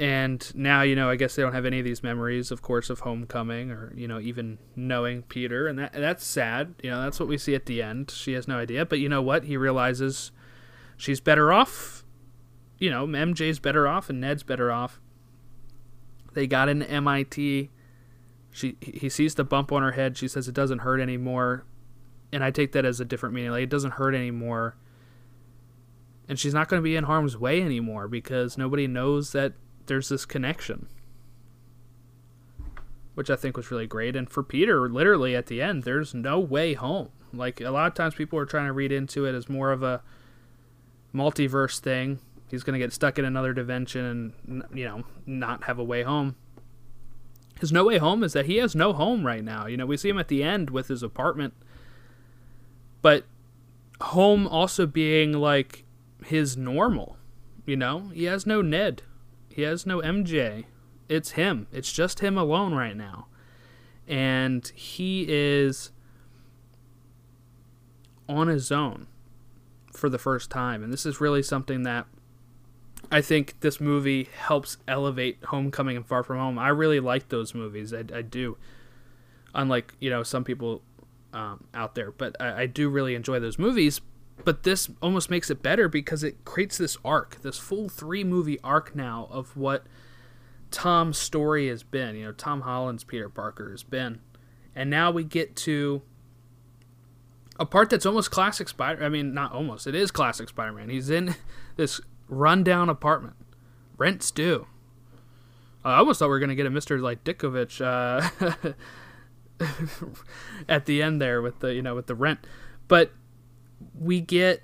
And 0.00 0.52
now, 0.56 0.82
you 0.82 0.96
know, 0.96 1.08
I 1.08 1.16
guess 1.16 1.36
they 1.36 1.42
don't 1.42 1.52
have 1.52 1.64
any 1.64 1.78
of 1.78 1.84
these 1.84 2.02
memories, 2.02 2.50
of 2.50 2.62
course, 2.62 2.90
of 2.90 3.00
homecoming 3.00 3.70
or, 3.70 3.92
you 3.94 4.08
know, 4.08 4.18
even 4.18 4.58
knowing 4.74 5.22
Peter. 5.22 5.68
And 5.68 5.78
that 5.78 5.92
that's 5.92 6.26
sad. 6.26 6.74
You 6.82 6.90
know, 6.90 7.02
that's 7.02 7.20
what 7.20 7.28
we 7.28 7.38
see 7.38 7.54
at 7.54 7.66
the 7.66 7.80
end. 7.80 8.10
She 8.10 8.32
has 8.32 8.48
no 8.48 8.58
idea. 8.58 8.84
But 8.84 8.98
you 8.98 9.08
know 9.08 9.22
what? 9.22 9.44
He 9.44 9.56
realizes 9.56 10.32
she's 10.96 11.20
better 11.20 11.52
off. 11.52 12.04
You 12.78 12.90
know, 12.90 13.06
MJ's 13.06 13.60
better 13.60 13.86
off 13.86 14.10
and 14.10 14.20
Ned's 14.20 14.42
better 14.42 14.72
off. 14.72 15.00
They 16.34 16.46
got 16.46 16.68
into 16.68 16.88
MIT. 16.90 17.70
She 18.50 18.76
he 18.80 19.08
sees 19.08 19.34
the 19.34 19.44
bump 19.44 19.72
on 19.72 19.82
her 19.82 19.92
head. 19.92 20.16
She 20.16 20.28
says 20.28 20.46
it 20.46 20.54
doesn't 20.54 20.80
hurt 20.80 21.00
anymore. 21.00 21.64
And 22.32 22.44
I 22.44 22.50
take 22.50 22.72
that 22.72 22.84
as 22.84 23.00
a 23.00 23.04
different 23.04 23.34
meaning. 23.34 23.50
Like 23.50 23.64
it 23.64 23.70
doesn't 23.70 23.92
hurt 23.92 24.14
anymore 24.14 24.76
and 26.28 26.38
she's 26.38 26.54
not 26.54 26.68
going 26.68 26.80
to 26.80 26.84
be 26.84 26.96
in 26.96 27.04
harm's 27.04 27.36
way 27.36 27.62
anymore 27.62 28.08
because 28.08 28.56
nobody 28.56 28.86
knows 28.86 29.32
that 29.32 29.52
there's 29.86 30.08
this 30.08 30.24
connection 30.24 30.88
which 33.14 33.30
i 33.30 33.36
think 33.36 33.56
was 33.56 33.70
really 33.70 33.86
great 33.86 34.16
and 34.16 34.30
for 34.30 34.42
peter 34.42 34.88
literally 34.88 35.36
at 35.36 35.46
the 35.46 35.60
end 35.60 35.82
there's 35.82 36.14
no 36.14 36.38
way 36.38 36.74
home 36.74 37.10
like 37.32 37.60
a 37.60 37.70
lot 37.70 37.86
of 37.86 37.94
times 37.94 38.14
people 38.14 38.38
are 38.38 38.46
trying 38.46 38.66
to 38.66 38.72
read 38.72 38.92
into 38.92 39.26
it 39.26 39.34
as 39.34 39.48
more 39.48 39.72
of 39.72 39.82
a 39.82 40.02
multiverse 41.14 41.78
thing 41.78 42.18
he's 42.54 42.62
going 42.64 42.78
to 42.78 42.84
get 42.84 42.92
stuck 42.92 43.18
in 43.18 43.24
another 43.24 43.52
dimension 43.52 44.32
and 44.46 44.62
you 44.72 44.84
know 44.84 45.04
not 45.26 45.64
have 45.64 45.78
a 45.78 45.84
way 45.84 46.02
home 46.02 46.36
his 47.60 47.70
no 47.70 47.84
way 47.84 47.98
home 47.98 48.24
is 48.24 48.32
that 48.32 48.46
he 48.46 48.56
has 48.56 48.74
no 48.74 48.92
home 48.92 49.26
right 49.26 49.44
now 49.44 49.66
you 49.66 49.76
know 49.76 49.86
we 49.86 49.96
see 49.96 50.08
him 50.08 50.18
at 50.18 50.28
the 50.28 50.42
end 50.42 50.70
with 50.70 50.88
his 50.88 51.02
apartment 51.02 51.54
but 53.02 53.24
home 54.00 54.46
also 54.46 54.86
being 54.86 55.32
like 55.32 55.84
his 56.24 56.56
normal. 56.56 57.16
You 57.66 57.76
know, 57.76 58.10
he 58.12 58.24
has 58.24 58.46
no 58.46 58.62
Ned, 58.62 59.02
he 59.48 59.62
has 59.62 59.86
no 59.86 60.00
MJ. 60.00 60.64
It's 61.08 61.32
him. 61.32 61.66
It's 61.70 61.92
just 61.92 62.20
him 62.20 62.38
alone 62.38 62.74
right 62.74 62.96
now, 62.96 63.26
and 64.08 64.66
he 64.74 65.26
is 65.28 65.90
on 68.26 68.48
his 68.48 68.72
own 68.72 69.06
for 69.92 70.08
the 70.08 70.18
first 70.18 70.50
time. 70.50 70.82
And 70.82 70.90
this 70.90 71.04
is 71.04 71.20
really 71.20 71.42
something 71.42 71.82
that 71.82 72.06
I 73.14 73.20
think 73.20 73.60
this 73.60 73.80
movie 73.80 74.28
helps 74.36 74.76
elevate 74.88 75.38
Homecoming 75.44 75.96
and 75.96 76.06
Far 76.06 76.22
From 76.22 76.38
Home. 76.38 76.58
I 76.58 76.68
really 76.68 77.00
like 77.00 77.28
those 77.28 77.54
movies. 77.54 77.94
I, 77.94 78.00
I 78.12 78.22
do. 78.22 78.56
Unlike, 79.54 79.94
you 80.00 80.10
know, 80.10 80.22
some 80.22 80.42
people 80.42 80.82
um, 81.32 81.64
out 81.72 81.94
there. 81.94 82.10
But 82.10 82.34
I, 82.40 82.62
I 82.62 82.66
do 82.66 82.88
really 82.88 83.14
enjoy 83.14 83.38
those 83.38 83.58
movies 83.58 84.00
but 84.42 84.64
this 84.64 84.90
almost 85.00 85.30
makes 85.30 85.50
it 85.50 85.62
better 85.62 85.88
because 85.88 86.24
it 86.24 86.44
creates 86.44 86.78
this 86.78 86.96
arc, 87.04 87.40
this 87.42 87.58
full 87.58 87.88
three 87.88 88.24
movie 88.24 88.58
arc 88.64 88.96
now 88.96 89.28
of 89.30 89.56
what 89.56 89.86
Tom's 90.70 91.18
story 91.18 91.68
has 91.68 91.82
been. 91.82 92.16
You 92.16 92.26
know, 92.26 92.32
Tom 92.32 92.62
Holland's 92.62 93.04
Peter 93.04 93.28
Parker 93.28 93.70
has 93.70 93.82
been. 93.82 94.20
And 94.74 94.90
now 94.90 95.10
we 95.12 95.22
get 95.22 95.54
to 95.56 96.02
a 97.60 97.64
part 97.64 97.90
that's 97.90 98.04
almost 98.04 98.32
classic 98.32 98.68
Spider. 98.68 99.04
I 99.04 99.08
mean, 99.08 99.32
not 99.32 99.52
almost. 99.52 99.86
It 99.86 99.94
is 99.94 100.10
classic 100.10 100.48
Spider-Man. 100.48 100.88
He's 100.88 101.10
in 101.10 101.36
this 101.76 102.00
rundown 102.28 102.88
apartment. 102.88 103.36
Rent's 103.96 104.30
due. 104.30 104.66
I 105.84 105.98
almost 105.98 106.18
thought 106.18 106.26
we 106.26 106.30
were 106.30 106.40
gonna 106.40 106.54
get 106.54 106.66
a 106.66 106.70
Mister 106.70 106.98
like 106.98 107.24
Ditkovich 107.24 107.80
uh, 107.80 108.74
at 110.68 110.86
the 110.86 111.02
end 111.02 111.20
there 111.20 111.42
with 111.42 111.60
the 111.60 111.74
you 111.74 111.82
know 111.82 111.94
with 111.94 112.06
the 112.06 112.14
rent, 112.14 112.46
but 112.88 113.12
we 113.98 114.20
get 114.20 114.62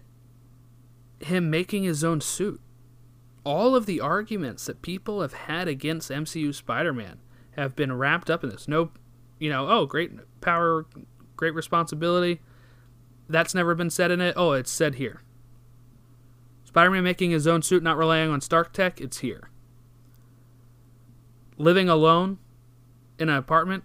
him 1.20 1.50
making 1.50 1.84
his 1.84 2.02
own 2.02 2.20
suit. 2.20 2.60
All 3.44 3.74
of 3.74 3.86
the 3.86 4.00
arguments 4.00 4.66
that 4.66 4.82
people 4.82 5.22
have 5.22 5.32
had 5.32 5.68
against 5.68 6.10
MCU 6.10 6.54
Spider-Man 6.54 7.20
have 7.52 7.74
been 7.74 7.92
wrapped 7.92 8.30
up 8.30 8.44
in 8.44 8.50
this. 8.50 8.68
No, 8.68 8.90
you 9.38 9.50
know, 9.50 9.68
oh, 9.68 9.86
great 9.86 10.12
power, 10.40 10.86
great 11.36 11.54
responsibility. 11.54 12.40
That's 13.28 13.54
never 13.54 13.74
been 13.74 13.90
said 13.90 14.10
in 14.10 14.20
it. 14.20 14.34
Oh, 14.36 14.52
it's 14.52 14.70
said 14.70 14.96
here. 14.96 15.22
Spider-Man 16.70 17.02
making 17.02 17.32
his 17.32 17.48
own 17.48 17.62
suit, 17.62 17.82
not 17.82 17.96
relying 17.96 18.30
on 18.30 18.40
Stark 18.40 18.72
tech. 18.72 19.00
It's 19.00 19.18
here. 19.18 19.50
Living 21.58 21.88
alone 21.88 22.38
in 23.18 23.28
an 23.28 23.34
apartment. 23.34 23.82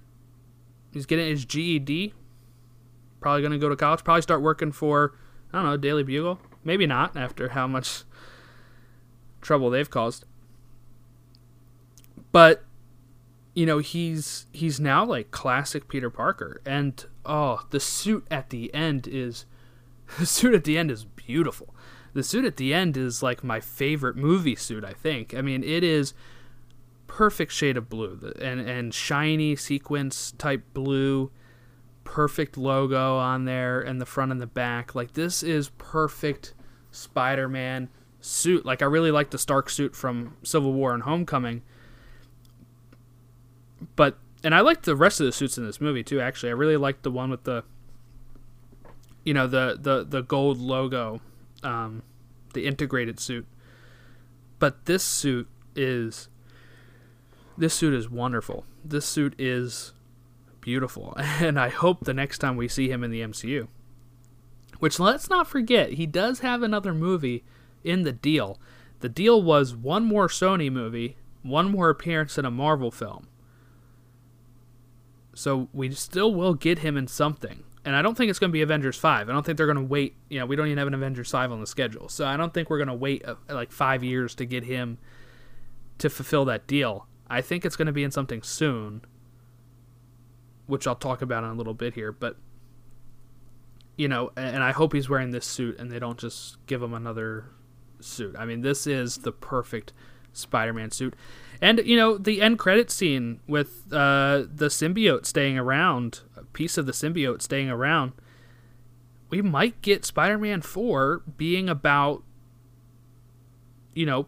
He's 0.94 1.08
getting 1.08 1.28
his 1.28 1.46
GED. 1.46 2.14
Probably 3.20 3.42
going 3.42 3.54
to 3.54 3.58
go 3.58 3.70
to 3.70 3.76
college. 3.76 4.04
Probably 4.04 4.22
start 4.22 4.44
working 4.44 4.72
for 4.72 5.16
I 5.52 5.58
don't 5.58 5.66
know 5.66 5.78
Daily 5.78 6.04
Bugle. 6.04 6.40
Maybe 6.64 6.86
not 6.86 7.18
after 7.18 7.50
how 7.50 7.66
much 7.66 8.04
trouble 9.42 9.72
they've 9.72 9.90
caused. 9.90 10.26
But 12.32 12.66
you 13.56 13.66
know, 13.66 13.80
he's 13.80 14.46
he's 14.52 14.80
now 14.80 15.04
like 15.04 15.32
classic 15.32 15.88
Peter 15.88 16.12
Parker 16.12 16.62
and 16.68 17.04
oh, 17.26 17.62
the 17.72 17.80
suit 17.80 18.28
at 18.30 18.52
the 18.52 18.72
end 18.76 19.08
is 19.08 19.48
the 20.20 20.28
suit 20.28 20.54
at 20.54 20.66
the 20.66 20.78
end 20.78 20.92
is 20.92 21.06
beautiful. 21.06 21.74
The 22.16 22.24
suit 22.24 22.46
at 22.46 22.56
the 22.56 22.74
end 22.74 22.96
is 22.96 23.22
like 23.22 23.44
my 23.44 23.60
favorite 23.60 24.16
movie 24.16 24.56
suit, 24.56 24.86
I 24.86 24.94
think. 24.94 25.36
I 25.36 25.42
mean, 25.42 25.66
it 25.66 25.84
is 25.84 26.14
perfect 27.08 27.52
shade 27.52 27.76
of 27.76 27.90
blue. 27.90 28.32
And 28.42 28.62
and 28.62 28.94
shiny 28.94 29.58
sequence 29.58 30.32
type 30.38 30.64
blue 30.74 31.30
perfect 32.06 32.56
logo 32.56 33.18
on 33.18 33.44
there 33.44 33.82
and 33.82 34.00
the 34.00 34.06
front 34.06 34.32
and 34.32 34.40
the 34.40 34.48
back. 34.48 34.96
Like 34.96 35.12
this 35.12 35.44
is 35.44 35.72
perfect 35.78 36.54
spider-man 36.90 37.90
suit. 38.22 38.66
Like 38.66 38.82
i 38.82 38.86
really 38.86 39.12
like 39.12 39.32
the 39.32 39.38
stark 39.38 39.70
suit 39.70 39.94
from 39.94 40.38
civil 40.42 40.72
war 40.72 40.94
and 40.94 41.04
homecoming. 41.04 41.64
But 43.98 44.18
and 44.42 44.56
i 44.56 44.62
like 44.62 44.84
the 44.84 44.96
rest 44.96 45.20
of 45.20 45.26
the 45.26 45.34
suits 45.34 45.58
in 45.58 45.66
this 45.66 45.82
movie 45.82 46.04
too 46.04 46.22
actually. 46.22 46.50
I 46.50 46.54
really 46.54 46.78
like 46.78 47.02
the 47.02 47.12
one 47.12 47.30
with 47.30 47.44
the 47.44 47.66
you 49.26 49.34
know 49.34 49.48
the 49.48 49.78
the 49.78 50.06
the 50.06 50.22
gold 50.22 50.60
logo 50.60 51.20
um 51.64 52.04
the 52.54 52.66
integrated 52.66 53.20
suit 53.20 53.46
but 54.60 54.86
this 54.86 55.04
suit 55.04 55.48
is 55.76 56.30
this 57.58 57.74
suit 57.74 57.94
is 57.94 58.10
wonderful. 58.10 58.66
This 58.84 59.06
suit 59.06 59.34
is 59.38 59.94
beautiful, 60.62 61.14
and 61.18 61.60
I 61.60 61.70
hope 61.70 62.04
the 62.04 62.14
next 62.14 62.40
time 62.40 62.58
we 62.58 62.68
see 62.68 62.90
him 62.90 63.04
in 63.04 63.12
the 63.12 63.22
MCU, 63.22 63.68
which 64.80 65.00
let's 65.00 65.30
not 65.30 65.48
forget, 65.48 65.94
he 65.94 66.06
does 66.06 66.40
have 66.40 66.64
another 66.64 66.94
movie 66.94 67.44
in 67.84 68.04
the 68.04 68.12
deal. 68.12 68.60
The 69.00 69.10
deal 69.10 69.42
was 69.42 69.76
one 69.76 70.04
more 70.04 70.28
Sony 70.28 70.72
movie, 70.72 71.18
one 71.44 71.70
more 71.70 71.90
appearance 71.90 72.38
in 72.38 72.46
a 72.46 72.52
Marvel 72.52 72.92
film. 72.92 73.28
So 75.34 75.68
we 75.74 75.92
still 75.92 76.34
will 76.34 76.54
get 76.54 76.80
him 76.80 76.96
in 76.96 77.08
something. 77.08 77.64
And 77.86 77.96
I 77.96 78.02
don't 78.02 78.18
think 78.18 78.32
it's 78.32 78.40
going 78.40 78.50
to 78.50 78.54
be 78.54 78.64
Avengers 78.64 78.98
5. 78.98 79.30
I 79.30 79.32
don't 79.32 79.46
think 79.46 79.58
they're 79.58 79.68
going 79.68 79.78
to 79.78 79.84
wait. 79.84 80.16
You 80.28 80.40
know, 80.40 80.48
we 80.48 80.56
don't 80.56 80.66
even 80.68 80.80
have 80.80 80.88
an 80.88 80.96
Avengers 80.96 81.30
5 81.30 81.52
on 81.52 81.60
the 81.60 81.68
schedule. 81.68 82.10
So 82.10 82.26
I 82.26 82.36
don't 82.36 82.54
think 82.54 82.70
we're 82.70 82.80
going 82.80 82.88
to 82.88 82.96
wait 82.96 83.24
uh, 83.24 83.36
like 83.48 83.72
five 83.72 84.04
years 84.04 84.34
to 84.36 84.46
get 84.46 84.64
him 84.64 84.98
to 86.00 86.10
fulfill 86.10 86.46
that 86.46 86.66
deal. 86.66 87.08
I 87.30 87.42
think 87.42 87.64
it's 87.64 87.76
going 87.76 87.86
to 87.86 87.92
be 87.92 88.04
in 88.04 88.12
something 88.12 88.42
soon, 88.42 89.02
which 90.66 90.88
I'll 90.88 90.96
talk 90.96 91.22
about 91.22 91.44
in 91.44 91.52
a 91.52 91.54
little 91.54 91.74
bit 91.76 91.94
here. 91.94 92.12
But 92.12 92.38
you 93.98 94.08
know, 94.08 94.32
and 94.36 94.64
I 94.64 94.72
hope 94.72 94.94
he's 94.94 95.10
wearing 95.10 95.32
this 95.32 95.46
suit 95.46 95.80
and 95.80 95.92
they 95.92 96.00
don't 96.00 96.20
just 96.20 96.58
give 96.66 96.82
him 96.82 96.94
another 96.94 97.46
suit. 98.00 98.36
I 98.38 98.46
mean, 98.46 98.62
this 98.62 98.86
is 98.86 99.20
the 99.20 99.32
perfect 99.32 99.94
Spider-Man 100.34 100.92
suit, 100.92 101.16
and 101.62 101.80
you 101.86 101.96
know, 101.96 102.18
the 102.18 102.42
end 102.42 102.60
credit 102.60 102.92
scene 102.92 103.40
with 103.48 103.92
uh, 103.94 104.44
the 104.54 104.68
symbiote 104.68 105.26
staying 105.26 105.58
around, 105.58 106.22
piece 106.56 106.78
of 106.80 106.88
the 106.88 106.92
symbiote 106.92 107.44
staying 107.44 107.70
around. 107.70 108.14
We 109.30 109.44
might 109.44 109.82
get 109.84 110.06
Spider-Man 110.06 110.62
Four 110.62 111.22
being 111.38 111.70
about, 111.70 112.24
you 113.94 114.08
know, 114.08 114.28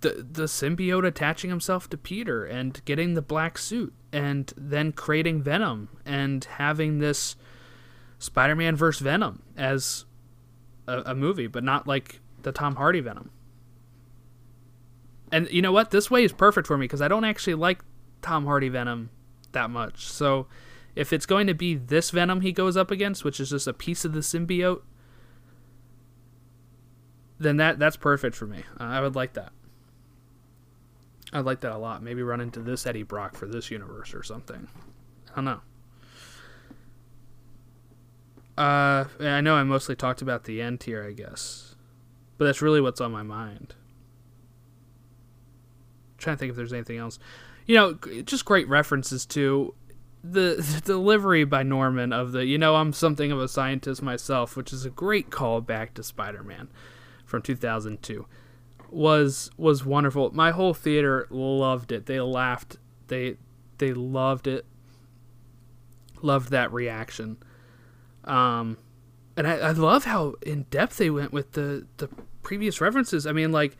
the 0.00 0.26
the 0.30 0.44
symbiote 0.44 1.06
attaching 1.06 1.50
himself 1.50 1.88
to 1.90 1.96
Peter 1.96 2.44
and 2.44 2.84
getting 2.84 3.14
the 3.14 3.22
black 3.22 3.58
suit 3.58 3.94
and 4.12 4.52
then 4.56 4.92
creating 4.92 5.42
Venom 5.42 5.88
and 6.04 6.44
having 6.44 6.98
this 6.98 7.36
Spider-Man 8.18 8.76
versus 8.76 9.02
Venom 9.02 9.42
as 9.56 10.04
a, 10.86 11.02
a, 11.06 11.14
movie, 11.14 11.46
but 11.46 11.64
not 11.64 11.88
like 11.88 12.20
the 12.42 12.52
Tom 12.52 12.76
Hardy 12.76 13.00
Venom. 13.00 13.30
And 15.32 15.50
you 15.50 15.62
know 15.62 15.72
what? 15.72 15.90
This 15.90 16.10
way 16.10 16.22
is 16.22 16.32
perfect 16.32 16.66
for 16.66 16.78
me 16.78 16.84
because 16.84 17.02
I 17.02 17.08
don't 17.08 17.24
actually 17.24 17.54
like 17.54 17.80
Tom 18.22 18.44
Hardy 18.44 18.68
Venom 18.68 19.10
that 19.52 19.70
much. 19.70 20.06
So 20.06 20.46
if 20.94 21.12
it's 21.12 21.26
going 21.26 21.46
to 21.46 21.54
be 21.54 21.74
this 21.74 22.10
Venom 22.10 22.40
he 22.40 22.52
goes 22.52 22.76
up 22.76 22.90
against, 22.90 23.24
which 23.24 23.40
is 23.40 23.50
just 23.50 23.66
a 23.66 23.72
piece 23.72 24.04
of 24.04 24.12
the 24.12 24.20
symbiote, 24.20 24.82
then 27.38 27.56
that 27.56 27.78
that's 27.78 27.96
perfect 27.96 28.36
for 28.36 28.46
me. 28.46 28.64
Uh, 28.78 28.84
I 28.84 29.00
would 29.00 29.14
like 29.14 29.34
that. 29.34 29.52
I'd 31.32 31.44
like 31.44 31.60
that 31.62 31.72
a 31.72 31.78
lot. 31.78 32.02
Maybe 32.02 32.22
run 32.22 32.40
into 32.40 32.60
this 32.60 32.86
Eddie 32.86 33.02
Brock 33.02 33.36
for 33.36 33.46
this 33.46 33.70
universe 33.70 34.14
or 34.14 34.22
something. 34.22 34.68
I 35.32 35.34
don't 35.34 35.44
know. 35.44 35.60
Uh, 38.56 39.06
I 39.18 39.40
know 39.40 39.56
I 39.56 39.64
mostly 39.64 39.96
talked 39.96 40.22
about 40.22 40.44
the 40.44 40.62
end 40.62 40.84
here, 40.84 41.04
I 41.04 41.10
guess, 41.10 41.74
but 42.38 42.44
that's 42.44 42.62
really 42.62 42.80
what's 42.80 43.00
on 43.00 43.10
my 43.10 43.24
mind. 43.24 43.74
I'm 46.12 46.18
trying 46.18 46.36
to 46.36 46.38
think 46.38 46.50
if 46.50 46.56
there's 46.56 46.72
anything 46.72 46.98
else. 46.98 47.18
You 47.66 47.74
know, 47.74 47.94
just 48.22 48.44
great 48.44 48.68
references 48.68 49.26
to 49.26 49.74
the, 50.24 50.56
the 50.56 50.80
delivery 50.84 51.44
by 51.44 51.62
Norman 51.62 52.12
of 52.12 52.32
the 52.32 52.46
"you 52.46 52.56
know 52.56 52.76
I'm 52.76 52.92
something 52.92 53.30
of 53.30 53.40
a 53.40 53.48
scientist 53.48 54.02
myself," 54.02 54.56
which 54.56 54.72
is 54.72 54.84
a 54.84 54.90
great 54.90 55.30
callback 55.30 55.94
to 55.94 56.02
Spider-Man 56.02 56.68
from 57.26 57.42
2002 57.42 58.26
was 58.94 59.50
was 59.56 59.84
wonderful. 59.84 60.30
My 60.32 60.52
whole 60.52 60.72
theater 60.72 61.26
loved 61.30 61.92
it. 61.92 62.06
They 62.06 62.20
laughed. 62.20 62.78
They 63.08 63.36
they 63.78 63.92
loved 63.92 64.46
it. 64.46 64.64
Loved 66.22 66.50
that 66.50 66.72
reaction. 66.72 67.36
Um, 68.24 68.78
and 69.36 69.46
I, 69.46 69.56
I 69.56 69.70
love 69.72 70.04
how 70.04 70.34
in 70.42 70.62
depth 70.70 70.96
they 70.96 71.10
went 71.10 71.32
with 71.32 71.52
the 71.52 71.86
the 71.98 72.08
previous 72.42 72.80
references. 72.80 73.26
I 73.26 73.32
mean, 73.32 73.52
like 73.52 73.76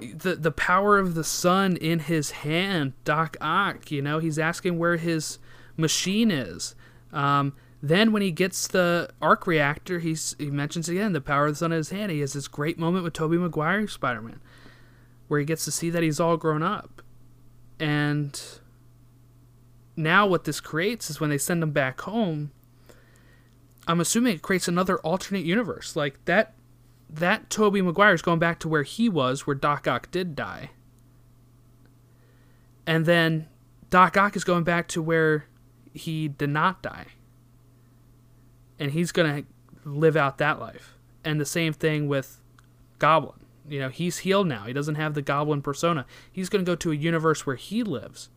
the 0.00 0.34
the 0.36 0.50
power 0.50 0.98
of 0.98 1.14
the 1.14 1.24
sun 1.24 1.76
in 1.76 2.00
his 2.00 2.30
hand, 2.30 2.92
Doc 3.04 3.36
Ock. 3.40 3.90
You 3.90 4.02
know, 4.02 4.18
he's 4.18 4.38
asking 4.38 4.78
where 4.78 4.96
his 4.96 5.38
machine 5.76 6.30
is. 6.30 6.74
Um, 7.12 7.54
then 7.82 8.12
when 8.12 8.22
he 8.22 8.30
gets 8.30 8.68
the 8.68 9.10
arc 9.22 9.46
reactor, 9.46 9.98
he's 9.98 10.36
he 10.38 10.50
mentions 10.50 10.88
again 10.88 11.12
the 11.12 11.20
power 11.20 11.46
of 11.46 11.52
the 11.52 11.56
sun 11.56 11.72
in 11.72 11.78
his 11.78 11.90
hand. 11.90 12.12
He 12.12 12.20
has 12.20 12.34
this 12.34 12.48
great 12.48 12.78
moment 12.78 13.04
with 13.04 13.14
Tobey 13.14 13.38
Maguire 13.38 13.86
Spider 13.88 14.20
Man, 14.20 14.40
where 15.28 15.40
he 15.40 15.46
gets 15.46 15.64
to 15.64 15.70
see 15.70 15.90
that 15.90 16.02
he's 16.02 16.20
all 16.20 16.36
grown 16.36 16.62
up. 16.62 17.02
And 17.78 18.40
now 19.96 20.26
what 20.26 20.44
this 20.44 20.60
creates 20.60 21.08
is 21.08 21.20
when 21.20 21.30
they 21.30 21.38
send 21.38 21.62
him 21.62 21.70
back 21.70 22.02
home, 22.02 22.50
I'm 23.88 24.00
assuming 24.00 24.34
it 24.34 24.42
creates 24.42 24.68
another 24.68 24.98
alternate 24.98 25.44
universe. 25.44 25.96
Like 25.96 26.22
that 26.26 26.54
that 27.12 27.50
Tobey 27.50 27.82
Maguire 27.82 28.14
is 28.14 28.22
going 28.22 28.38
back 28.38 28.58
to 28.60 28.68
where 28.68 28.82
he 28.84 29.08
was, 29.08 29.46
where 29.46 29.56
Doc 29.56 29.88
Ock 29.88 30.10
did 30.10 30.36
die. 30.36 30.70
And 32.86 33.04
then 33.06 33.48
Doc 33.90 34.16
Ock 34.16 34.36
is 34.36 34.44
going 34.44 34.64
back 34.64 34.88
to 34.88 35.02
where 35.02 35.46
he 35.92 36.28
did 36.28 36.50
not 36.50 36.82
die 36.82 37.06
and 38.80 38.92
he's 38.92 39.12
gonna 39.12 39.44
live 39.84 40.16
out 40.16 40.38
that 40.38 40.58
life. 40.58 40.96
And 41.22 41.38
the 41.38 41.44
same 41.44 41.74
thing 41.74 42.08
with 42.08 42.40
Goblin. 42.98 43.38
You 43.68 43.78
know, 43.78 43.88
he's 43.90 44.18
healed 44.18 44.48
now. 44.48 44.64
He 44.64 44.72
doesn't 44.72 44.94
have 44.94 45.12
the 45.14 45.22
Goblin 45.22 45.60
persona. 45.60 46.06
He's 46.32 46.48
gonna 46.48 46.64
go 46.64 46.74
to 46.74 46.90
a 46.90 46.96
universe 46.96 47.46
where 47.46 47.56
he 47.56 47.84
lives, 47.84 48.30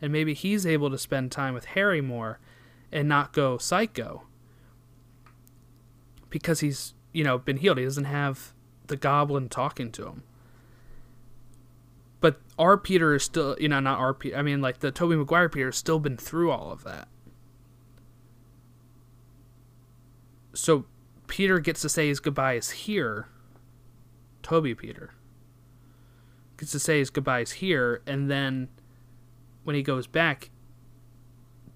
and 0.00 0.12
maybe 0.12 0.32
he's 0.32 0.64
able 0.64 0.88
to 0.90 0.96
spend 0.96 1.32
time 1.32 1.52
with 1.52 1.66
Harry 1.66 2.00
more, 2.00 2.38
and 2.92 3.08
not 3.08 3.32
go 3.32 3.58
psycho. 3.58 4.22
Because 6.30 6.60
he's 6.60 6.94
you 7.12 7.24
know 7.24 7.38
been 7.38 7.58
healed. 7.58 7.78
He 7.78 7.84
doesn't 7.84 8.04
have 8.04 8.52
the 8.86 8.96
Goblin 8.96 9.48
talking 9.48 9.92
to 9.92 10.06
him. 10.06 10.22
But 12.20 12.40
our 12.58 12.76
Peter 12.76 13.14
is 13.14 13.22
still, 13.22 13.56
you 13.60 13.68
know, 13.68 13.78
not 13.80 13.98
our 13.98 14.12
Peter. 14.12 14.36
I 14.36 14.42
mean, 14.42 14.60
like 14.60 14.80
the 14.80 14.90
Tobey 14.90 15.14
Maguire 15.14 15.48
Peter 15.48 15.66
has 15.66 15.76
still 15.76 16.00
been 16.00 16.16
through 16.16 16.50
all 16.50 16.72
of 16.72 16.82
that 16.84 17.08
so 20.58 20.84
Peter 21.26 21.58
gets 21.60 21.80
to 21.82 21.88
say 21.88 22.08
his 22.08 22.20
goodbyes 22.20 22.70
here. 22.70 23.28
Tobey 24.42 24.74
Peter 24.74 25.12
gets 26.56 26.72
to 26.72 26.78
say 26.78 26.98
his 26.98 27.10
goodbyes 27.10 27.52
here, 27.52 28.02
and 28.06 28.30
then 28.30 28.68
when 29.62 29.76
he 29.76 29.82
goes 29.82 30.06
back, 30.06 30.50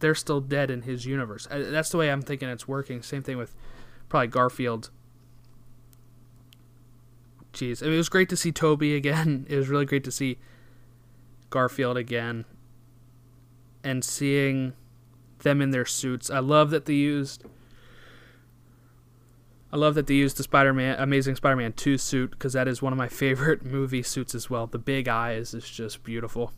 they're 0.01 0.15
still 0.15 0.41
dead 0.41 0.71
in 0.71 0.83
his 0.83 1.07
universe. 1.07 1.47
Uh, 1.51 1.71
That's 1.71 1.91
the 1.91 1.99
way 1.99 2.11
I'm 2.11 2.23
thinking 2.23 2.49
it's 2.49 2.67
working. 2.67 3.03
Same 3.03 3.23
thing 3.23 3.37
with 3.37 3.55
probably 4.09 4.27
Garfield. 4.27 4.91
Jeez, 7.63 7.81
I 7.81 7.87
mean, 7.87 7.95
it 7.95 7.99
was 7.99 8.09
great 8.09 8.29
to 8.31 8.37
see 8.37 8.51
Tobey 8.51 8.97
again. 8.97 9.47
It 9.49 9.57
was 9.57 9.69
really 9.69 9.85
great 9.85 10.03
to 10.05 10.11
see 10.11 10.39
Garfield 11.51 11.97
again, 11.97 12.45
and 13.85 14.05
seeing 14.05 14.73
them 15.41 15.63
in 15.63 15.71
their 15.71 15.87
suits. 15.87 16.29
I 16.29 16.41
love 16.41 16.71
that 16.71 16.87
they 16.87 16.95
used. 16.95 17.45
I 19.73 19.77
love 19.77 19.95
that 19.95 20.09
they 20.09 20.15
used 20.15 20.39
the 20.39 20.43
Spider-Man, 20.43 20.97
Amazing 20.99 21.37
Spider-Man 21.37 21.75
2 21.75 21.99
suit 21.99 22.33
because 22.33 22.53
that 22.53 22.67
is 22.67 22.83
one 22.83 22.93
of 22.93 22.99
my 22.99 23.09
favorite 23.23 23.65
movie 23.65 24.03
suits 24.03 24.35
as 24.35 24.51
well. 24.51 24.67
The 24.67 24.79
big 24.79 25.07
eyes 25.07 25.55
is 25.55 25.71
just 25.71 26.03
beautiful. 26.03 26.53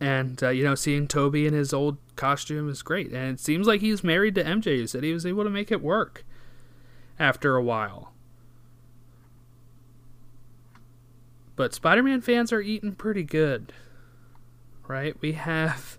And 0.00 0.42
uh, 0.42 0.48
you 0.48 0.64
know, 0.64 0.74
seeing 0.74 1.06
Tobey 1.06 1.46
in 1.46 1.52
his 1.52 1.74
old 1.74 1.98
costume 2.16 2.70
is 2.70 2.82
great. 2.82 3.12
And 3.12 3.34
it 3.34 3.40
seems 3.40 3.66
like 3.66 3.82
he's 3.82 4.02
married 4.02 4.34
to 4.36 4.44
MJ. 4.44 4.78
He 4.78 4.86
said 4.86 5.04
he 5.04 5.12
was 5.12 5.26
able 5.26 5.44
to 5.44 5.50
make 5.50 5.70
it 5.70 5.82
work 5.82 6.24
after 7.18 7.54
a 7.54 7.62
while. 7.62 8.11
But 11.62 11.74
Spider-Man 11.74 12.22
fans 12.22 12.52
are 12.52 12.60
eating 12.60 12.90
pretty 12.90 13.22
good, 13.22 13.72
right? 14.88 15.14
We 15.20 15.34
have 15.34 15.96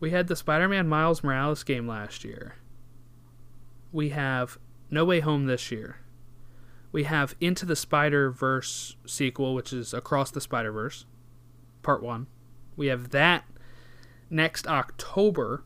we 0.00 0.10
had 0.10 0.26
the 0.26 0.34
Spider-Man 0.34 0.88
Miles 0.88 1.22
Morales 1.22 1.62
game 1.62 1.86
last 1.86 2.24
year. 2.24 2.56
We 3.92 4.08
have 4.08 4.58
No 4.90 5.04
Way 5.04 5.20
Home 5.20 5.46
this 5.46 5.70
year. 5.70 5.98
We 6.90 7.04
have 7.04 7.36
Into 7.40 7.66
the 7.66 7.76
Spider 7.76 8.32
Verse 8.32 8.96
sequel, 9.06 9.54
which 9.54 9.72
is 9.72 9.94
Across 9.94 10.32
the 10.32 10.40
Spider 10.40 10.72
Verse, 10.72 11.06
Part 11.82 12.02
One. 12.02 12.26
We 12.76 12.88
have 12.88 13.10
that 13.10 13.44
next 14.28 14.66
October, 14.66 15.62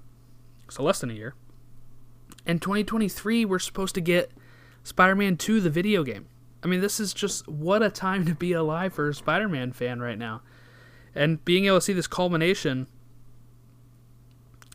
so 0.68 0.82
less 0.82 1.00
than 1.00 1.10
a 1.10 1.14
year. 1.14 1.34
In 2.44 2.58
2023, 2.58 3.46
we're 3.46 3.58
supposed 3.58 3.94
to 3.94 4.02
get 4.02 4.32
Spider 4.82 5.14
Man 5.14 5.38
2, 5.38 5.62
the 5.62 5.70
video 5.70 6.04
game. 6.04 6.26
I 6.62 6.66
mean, 6.66 6.80
this 6.80 7.00
is 7.00 7.12
just 7.12 7.48
what 7.48 7.82
a 7.82 7.90
time 7.90 8.24
to 8.26 8.34
be 8.34 8.52
alive 8.52 8.94
for 8.94 9.08
a 9.08 9.14
Spider 9.14 9.48
Man 9.48 9.72
fan 9.72 10.00
right 10.00 10.18
now. 10.18 10.42
And 11.14 11.44
being 11.44 11.66
able 11.66 11.78
to 11.78 11.80
see 11.80 11.92
this 11.92 12.06
culmination 12.06 12.86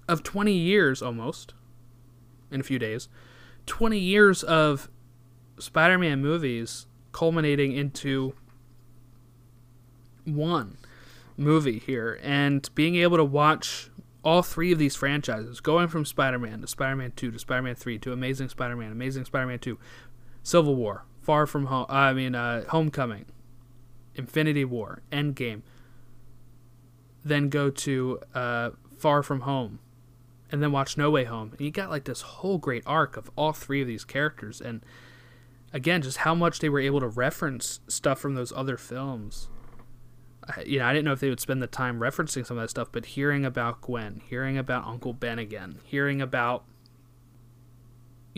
of 0.07 0.23
20 0.23 0.53
years 0.53 1.01
almost, 1.01 1.53
in 2.51 2.59
a 2.59 2.63
few 2.63 2.79
days, 2.79 3.09
20 3.65 3.97
years 3.97 4.43
of 4.43 4.89
Spider 5.59 5.97
Man 5.97 6.21
movies 6.21 6.87
culminating 7.11 7.71
into 7.71 8.33
one 10.25 10.77
movie 11.37 11.79
here 11.79 12.19
and 12.21 12.69
being 12.75 12.95
able 12.95 13.17
to 13.17 13.23
watch 13.23 13.89
all 14.23 14.43
three 14.43 14.71
of 14.73 14.79
these 14.79 14.95
franchises 14.95 15.61
going 15.61 15.87
from 15.87 16.03
Spider-Man 16.03 16.61
to 16.61 16.67
Spider-Man 16.67 17.13
2 17.15 17.31
to 17.31 17.39
Spider-Man 17.39 17.75
3 17.75 17.97
to 17.99 18.11
Amazing 18.11 18.49
Spider-Man, 18.49 18.91
Amazing 18.91 19.25
Spider-Man 19.25 19.59
2, 19.59 19.79
Civil 20.43 20.75
War, 20.75 21.05
Far 21.27 21.45
From 21.45 21.65
Home, 21.65 21.85
I 21.89 22.13
mean 22.13 22.35
uh, 22.35 22.63
Homecoming, 22.69 23.25
Infinity 24.15 24.63
War, 24.63 25.01
Endgame, 25.11 25.63
then 27.25 27.49
go 27.49 27.69
to 27.69 28.21
uh, 28.33 28.69
Far 28.97 29.21
From 29.23 29.41
Home, 29.41 29.79
and 30.49 30.63
then 30.63 30.71
watch 30.71 30.97
No 30.97 31.11
Way 31.11 31.25
Home. 31.25 31.51
And 31.51 31.59
you 31.59 31.69
got 31.69 31.89
like 31.89 32.05
this 32.05 32.21
whole 32.21 32.57
great 32.57 32.83
arc 32.85 33.17
of 33.17 33.29
all 33.35 33.51
three 33.51 33.81
of 33.81 33.89
these 33.89 34.05
characters 34.05 34.61
and 34.61 34.85
again 35.73 36.01
just 36.01 36.19
how 36.19 36.33
much 36.33 36.59
they 36.59 36.69
were 36.69 36.79
able 36.79 37.01
to 37.01 37.09
reference 37.09 37.81
stuff 37.89 38.19
from 38.19 38.35
those 38.35 38.53
other 38.53 38.77
films 38.77 39.49
you 40.65 40.79
know, 40.79 40.85
I 40.85 40.93
didn't 40.93 41.03
know 41.03 41.11
if 41.11 41.19
they 41.19 41.27
would 41.27 41.41
spend 41.41 41.61
the 41.61 41.67
time 41.67 41.99
referencing 41.99 42.45
some 42.45 42.57
of 42.57 42.63
that 42.63 42.69
stuff, 42.69 42.87
but 42.89 43.05
hearing 43.05 43.43
about 43.43 43.81
Gwen, 43.81 44.21
hearing 44.29 44.57
about 44.57 44.85
Uncle 44.85 45.11
Ben 45.11 45.39
again, 45.39 45.79
hearing 45.83 46.21
about, 46.21 46.63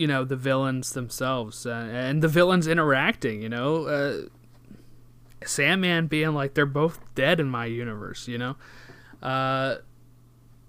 you 0.00 0.06
know, 0.06 0.24
the 0.24 0.34
villains 0.34 0.94
themselves 0.94 1.66
uh, 1.66 1.86
and 1.92 2.22
the 2.22 2.28
villains 2.28 2.66
interacting, 2.66 3.42
you 3.42 3.50
know, 3.50 3.84
uh, 3.84 4.22
Sandman 5.44 6.06
being 6.06 6.32
like, 6.32 6.54
they're 6.54 6.64
both 6.64 6.98
dead 7.14 7.38
in 7.38 7.50
my 7.50 7.66
universe, 7.66 8.26
you 8.26 8.38
know, 8.38 8.56
uh, 9.22 9.76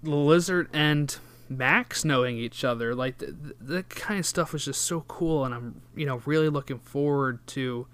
Lizard 0.02 0.68
and 0.74 1.16
Max 1.48 2.04
knowing 2.04 2.36
each 2.36 2.62
other, 2.62 2.94
like, 2.94 3.20
th- 3.20 3.32
th- 3.42 3.56
that 3.58 3.88
kind 3.88 4.20
of 4.20 4.26
stuff 4.26 4.52
was 4.52 4.66
just 4.66 4.82
so 4.82 5.00
cool, 5.08 5.46
and 5.46 5.54
I'm, 5.54 5.80
you 5.96 6.04
know, 6.04 6.20
really 6.26 6.50
looking 6.50 6.78
forward 6.78 7.46
to 7.48 7.86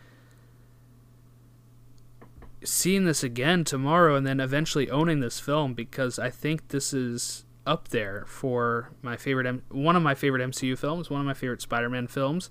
seeing 2.65 3.05
this 3.05 3.23
again 3.23 3.63
tomorrow 3.63 4.17
and 4.17 4.27
then 4.27 4.41
eventually 4.41 4.91
owning 4.91 5.21
this 5.21 5.39
film 5.39 5.73
because 5.73 6.19
I 6.19 6.31
think 6.31 6.69
this 6.69 6.93
is 6.93 7.45
up 7.67 7.89
there 7.89 8.25
for 8.27 8.91
my 9.03 9.17
favorite 9.17 9.47
M- 9.47 9.63
one 9.71 9.97
of 9.97 10.03
my 10.03 10.15
favorite 10.15 10.49
MCU 10.49 10.77
films, 10.79 11.11
one 11.11 11.21
of 11.21 11.27
my 11.27 11.35
favorite 11.35 11.63
Spider-Man 11.63 12.07
films, 12.07 12.51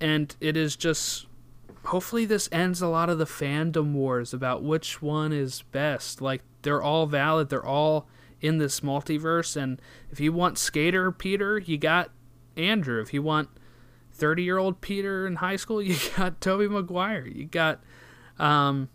and 0.00 0.34
it 0.40 0.56
is 0.56 0.76
just 0.76 1.26
hopefully 1.86 2.24
this 2.24 2.48
ends 2.52 2.82
a 2.82 2.88
lot 2.88 3.08
of 3.08 3.18
the 3.18 3.24
fandom 3.24 3.92
wars 3.92 4.34
about 4.34 4.62
which 4.62 5.00
one 5.00 5.32
is 5.32 5.62
best. 5.72 6.20
Like 6.20 6.42
they're 6.62 6.82
all 6.82 7.06
valid, 7.06 7.48
they're 7.48 7.64
all 7.64 8.08
in 8.40 8.58
this 8.58 8.80
multiverse 8.80 9.56
and 9.56 9.80
if 10.10 10.20
you 10.20 10.32
want 10.32 10.58
skater 10.58 11.10
Peter, 11.10 11.58
you 11.58 11.78
got 11.78 12.10
Andrew. 12.56 13.00
If 13.00 13.14
you 13.14 13.22
want 13.22 13.48
30-year-old 14.18 14.80
Peter 14.80 15.26
in 15.26 15.36
high 15.36 15.56
school, 15.56 15.80
you 15.82 15.96
got 16.16 16.40
Tobey 16.40 16.68
Maguire. 16.68 17.26
You 17.26 17.46
got 17.46 17.82
um 18.38 18.88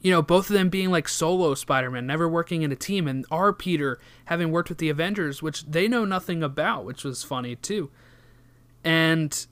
you 0.00 0.10
know, 0.10 0.22
both 0.22 0.48
of 0.48 0.54
them 0.54 0.68
being 0.68 0.90
like 0.90 1.08
solo 1.08 1.54
Spider 1.54 1.90
Man, 1.90 2.06
never 2.06 2.28
working 2.28 2.62
in 2.62 2.72
a 2.72 2.76
team, 2.76 3.06
and 3.06 3.26
our 3.30 3.52
Peter 3.52 3.98
having 4.26 4.50
worked 4.50 4.68
with 4.68 4.78
the 4.78 4.88
Avengers, 4.88 5.42
which 5.42 5.64
they 5.64 5.88
know 5.88 6.04
nothing 6.04 6.42
about, 6.42 6.84
which 6.84 7.04
was 7.04 7.22
funny 7.22 7.56
too. 7.56 7.90
And, 8.82 9.46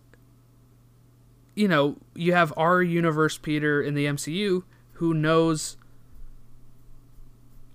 you 1.54 1.68
know, 1.68 1.98
you 2.14 2.32
have 2.32 2.52
our 2.56 2.82
universe 2.82 3.36
Peter 3.36 3.82
in 3.82 3.94
the 3.94 4.06
MCU 4.06 4.62
who 4.92 5.12
knows 5.12 5.76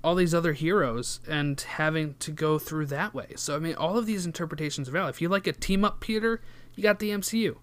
all 0.03 0.15
these 0.15 0.33
other 0.33 0.53
heroes 0.53 1.21
and 1.27 1.61
having 1.61 2.15
to 2.15 2.31
go 2.31 2.59
through 2.59 2.87
that 2.87 3.13
way. 3.13 3.27
So, 3.35 3.55
I 3.55 3.59
mean, 3.59 3.75
all 3.75 3.97
of 3.97 4.05
these 4.05 4.25
interpretations 4.25 4.89
are 4.89 4.91
valid. 4.91 5.13
If 5.13 5.21
you 5.21 5.29
like 5.29 5.47
a 5.47 5.53
team 5.53 5.85
up 5.85 6.01
Peter, 6.01 6.41
you 6.75 6.83
got 6.83 6.99
the 6.99 7.11
MCU. 7.11 7.55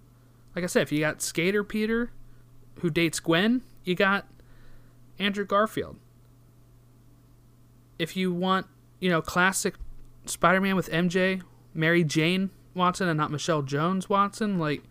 Like 0.54 0.64
I 0.64 0.66
said, 0.66 0.82
if 0.82 0.92
you 0.92 1.00
got 1.00 1.20
Skater 1.20 1.62
Peter 1.62 2.10
who 2.76 2.90
dates 2.90 3.20
Gwen, 3.20 3.62
you 3.84 3.94
got 3.94 4.26
Andrew 5.20 5.44
Garfield. 5.44 5.96
If 7.98 8.16
you 8.16 8.32
want, 8.32 8.66
you 8.98 9.10
know, 9.10 9.20
classic 9.20 9.74
Spider-Man 10.24 10.74
with 10.74 10.90
MJ, 10.90 11.42
Mary 11.74 12.02
Jane 12.02 12.50
Watson, 12.74 13.08
and 13.08 13.18
not 13.18 13.30
Michelle 13.30 13.62
Jones 13.62 14.08
Watson, 14.08 14.58
like, 14.58 14.82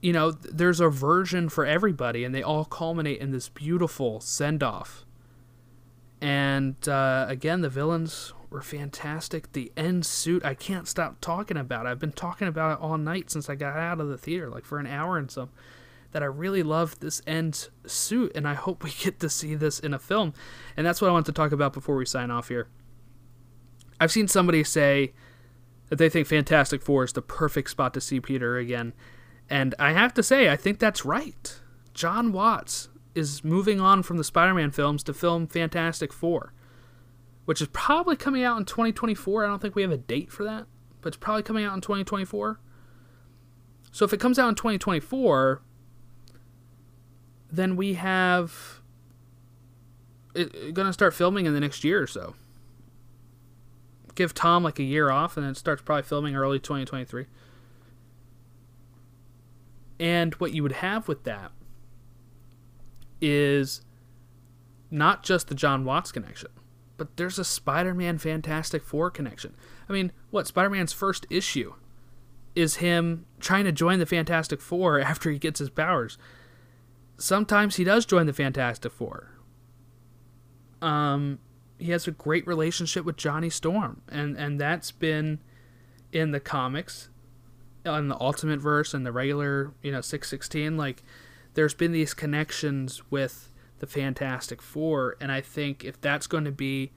you 0.00 0.12
know, 0.12 0.32
th- 0.32 0.54
there's 0.54 0.80
a 0.80 0.88
version 0.88 1.48
for 1.48 1.66
everybody, 1.66 2.24
and 2.24 2.34
they 2.34 2.42
all 2.42 2.64
culminate 2.64 3.20
in 3.20 3.30
this 3.30 3.50
beautiful 3.50 4.20
send-off. 4.20 5.04
And 6.20 6.88
uh, 6.88 7.26
again, 7.28 7.60
the 7.60 7.68
villains 7.68 8.32
were 8.50 8.62
fantastic. 8.62 9.52
The 9.52 9.72
end 9.76 10.04
suit, 10.04 10.44
I 10.44 10.54
can't 10.54 10.88
stop 10.88 11.20
talking 11.20 11.56
about. 11.56 11.86
It. 11.86 11.90
I've 11.90 11.98
been 11.98 12.12
talking 12.12 12.48
about 12.48 12.78
it 12.78 12.82
all 12.82 12.98
night 12.98 13.30
since 13.30 13.48
I 13.48 13.54
got 13.54 13.76
out 13.76 14.00
of 14.00 14.08
the 14.08 14.18
theater, 14.18 14.48
like 14.48 14.64
for 14.64 14.78
an 14.78 14.86
hour 14.86 15.16
and 15.16 15.30
some 15.30 15.50
that 16.12 16.22
I 16.22 16.26
really 16.26 16.62
love 16.62 16.98
this 17.00 17.22
end 17.26 17.68
suit, 17.86 18.32
and 18.34 18.46
I 18.46 18.54
hope 18.54 18.82
we 18.82 18.90
get 19.00 19.20
to 19.20 19.28
see 19.28 19.54
this 19.54 19.78
in 19.78 19.94
a 19.94 19.98
film. 19.98 20.32
And 20.76 20.86
that's 20.86 21.00
what 21.00 21.08
I 21.08 21.12
want 21.12 21.26
to 21.26 21.32
talk 21.32 21.52
about 21.52 21.72
before 21.72 21.96
we 21.96 22.06
sign 22.06 22.30
off 22.30 22.48
here. 22.48 22.68
I've 24.00 24.12
seen 24.12 24.28
somebody 24.28 24.64
say 24.64 25.12
that 25.88 25.96
they 25.96 26.08
think 26.08 26.26
Fantastic 26.26 26.82
Four 26.82 27.04
is 27.04 27.12
the 27.12 27.22
perfect 27.22 27.70
spot 27.70 27.92
to 27.94 28.00
see 28.00 28.20
Peter 28.20 28.56
again, 28.56 28.94
and 29.48 29.74
I 29.78 29.92
have 29.92 30.14
to 30.14 30.22
say, 30.22 30.48
I 30.48 30.56
think 30.56 30.78
that's 30.78 31.04
right. 31.04 31.60
John 31.92 32.32
Watts 32.32 32.88
is 33.14 33.42
moving 33.42 33.80
on 33.80 34.02
from 34.02 34.16
the 34.16 34.24
Spider 34.24 34.54
Man 34.54 34.70
films 34.70 35.02
to 35.02 35.12
film 35.12 35.46
Fantastic 35.48 36.12
Four, 36.12 36.54
which 37.44 37.60
is 37.60 37.68
probably 37.72 38.16
coming 38.16 38.44
out 38.44 38.58
in 38.58 38.64
2024. 38.64 39.44
I 39.44 39.48
don't 39.48 39.60
think 39.60 39.74
we 39.74 39.82
have 39.82 39.90
a 39.90 39.98
date 39.98 40.30
for 40.30 40.44
that, 40.44 40.66
but 41.00 41.08
it's 41.08 41.16
probably 41.16 41.42
coming 41.42 41.64
out 41.64 41.74
in 41.74 41.80
2024. 41.80 42.60
So 43.92 44.04
if 44.04 44.12
it 44.12 44.20
comes 44.20 44.38
out 44.38 44.48
in 44.48 44.54
2024, 44.54 45.62
then 47.52 47.76
we 47.76 47.94
have 47.94 48.80
it, 50.34 50.74
gonna 50.74 50.92
start 50.92 51.14
filming 51.14 51.46
in 51.46 51.54
the 51.54 51.60
next 51.60 51.84
year 51.84 52.02
or 52.02 52.06
so. 52.06 52.34
Give 54.14 54.34
Tom 54.34 54.62
like 54.62 54.78
a 54.78 54.82
year 54.84 55.10
off, 55.10 55.36
and 55.36 55.46
then 55.46 55.54
starts 55.54 55.82
probably 55.82 56.02
filming 56.02 56.36
early 56.36 56.58
2023. 56.58 57.26
And 59.98 60.34
what 60.34 60.52
you 60.52 60.62
would 60.62 60.72
have 60.72 61.08
with 61.08 61.24
that 61.24 61.52
is 63.20 63.82
not 64.90 65.22
just 65.22 65.48
the 65.48 65.54
John 65.54 65.84
Watts 65.84 66.10
connection. 66.12 66.50
but 66.96 67.16
there's 67.16 67.38
a 67.38 67.44
Spider-Man 67.44 68.18
Fantastic 68.18 68.82
Four 68.82 69.10
connection. 69.10 69.54
I 69.88 69.94
mean, 69.94 70.12
what 70.30 70.46
Spider-Man's 70.46 70.92
first 70.92 71.26
issue 71.30 71.72
is 72.54 72.76
him 72.76 73.24
trying 73.38 73.64
to 73.64 73.72
join 73.72 73.98
the 74.00 74.04
Fantastic 74.04 74.60
Four 74.60 75.00
after 75.10 75.30
he 75.30 75.38
gets 75.38 75.60
his 75.60 75.70
powers. 75.70 76.18
Sometimes 77.20 77.76
he 77.76 77.84
does 77.84 78.06
join 78.06 78.24
the 78.26 78.32
Fantastic 78.32 78.92
Four. 78.92 79.36
Um, 80.80 81.38
he 81.78 81.90
has 81.90 82.08
a 82.08 82.12
great 82.12 82.46
relationship 82.46 83.04
with 83.04 83.16
Johnny 83.16 83.50
Storm, 83.50 84.00
and 84.08 84.36
and 84.36 84.58
that's 84.58 84.90
been 84.90 85.38
in 86.12 86.30
the 86.30 86.40
comics, 86.40 87.10
on 87.84 88.08
the 88.08 88.18
Ultimate 88.18 88.60
Verse 88.60 88.94
and 88.94 89.04
the 89.04 89.12
regular, 89.12 89.72
you 89.82 89.92
know, 89.92 90.00
six 90.00 90.30
sixteen. 90.30 90.78
Like, 90.78 91.02
there's 91.54 91.74
been 91.74 91.92
these 91.92 92.14
connections 92.14 93.02
with 93.10 93.52
the 93.80 93.86
Fantastic 93.86 94.62
Four, 94.62 95.16
and 95.20 95.30
I 95.30 95.42
think 95.42 95.84
if 95.84 96.00
that's 96.00 96.26
going 96.26 96.44
to 96.44 96.52
be, 96.52 96.90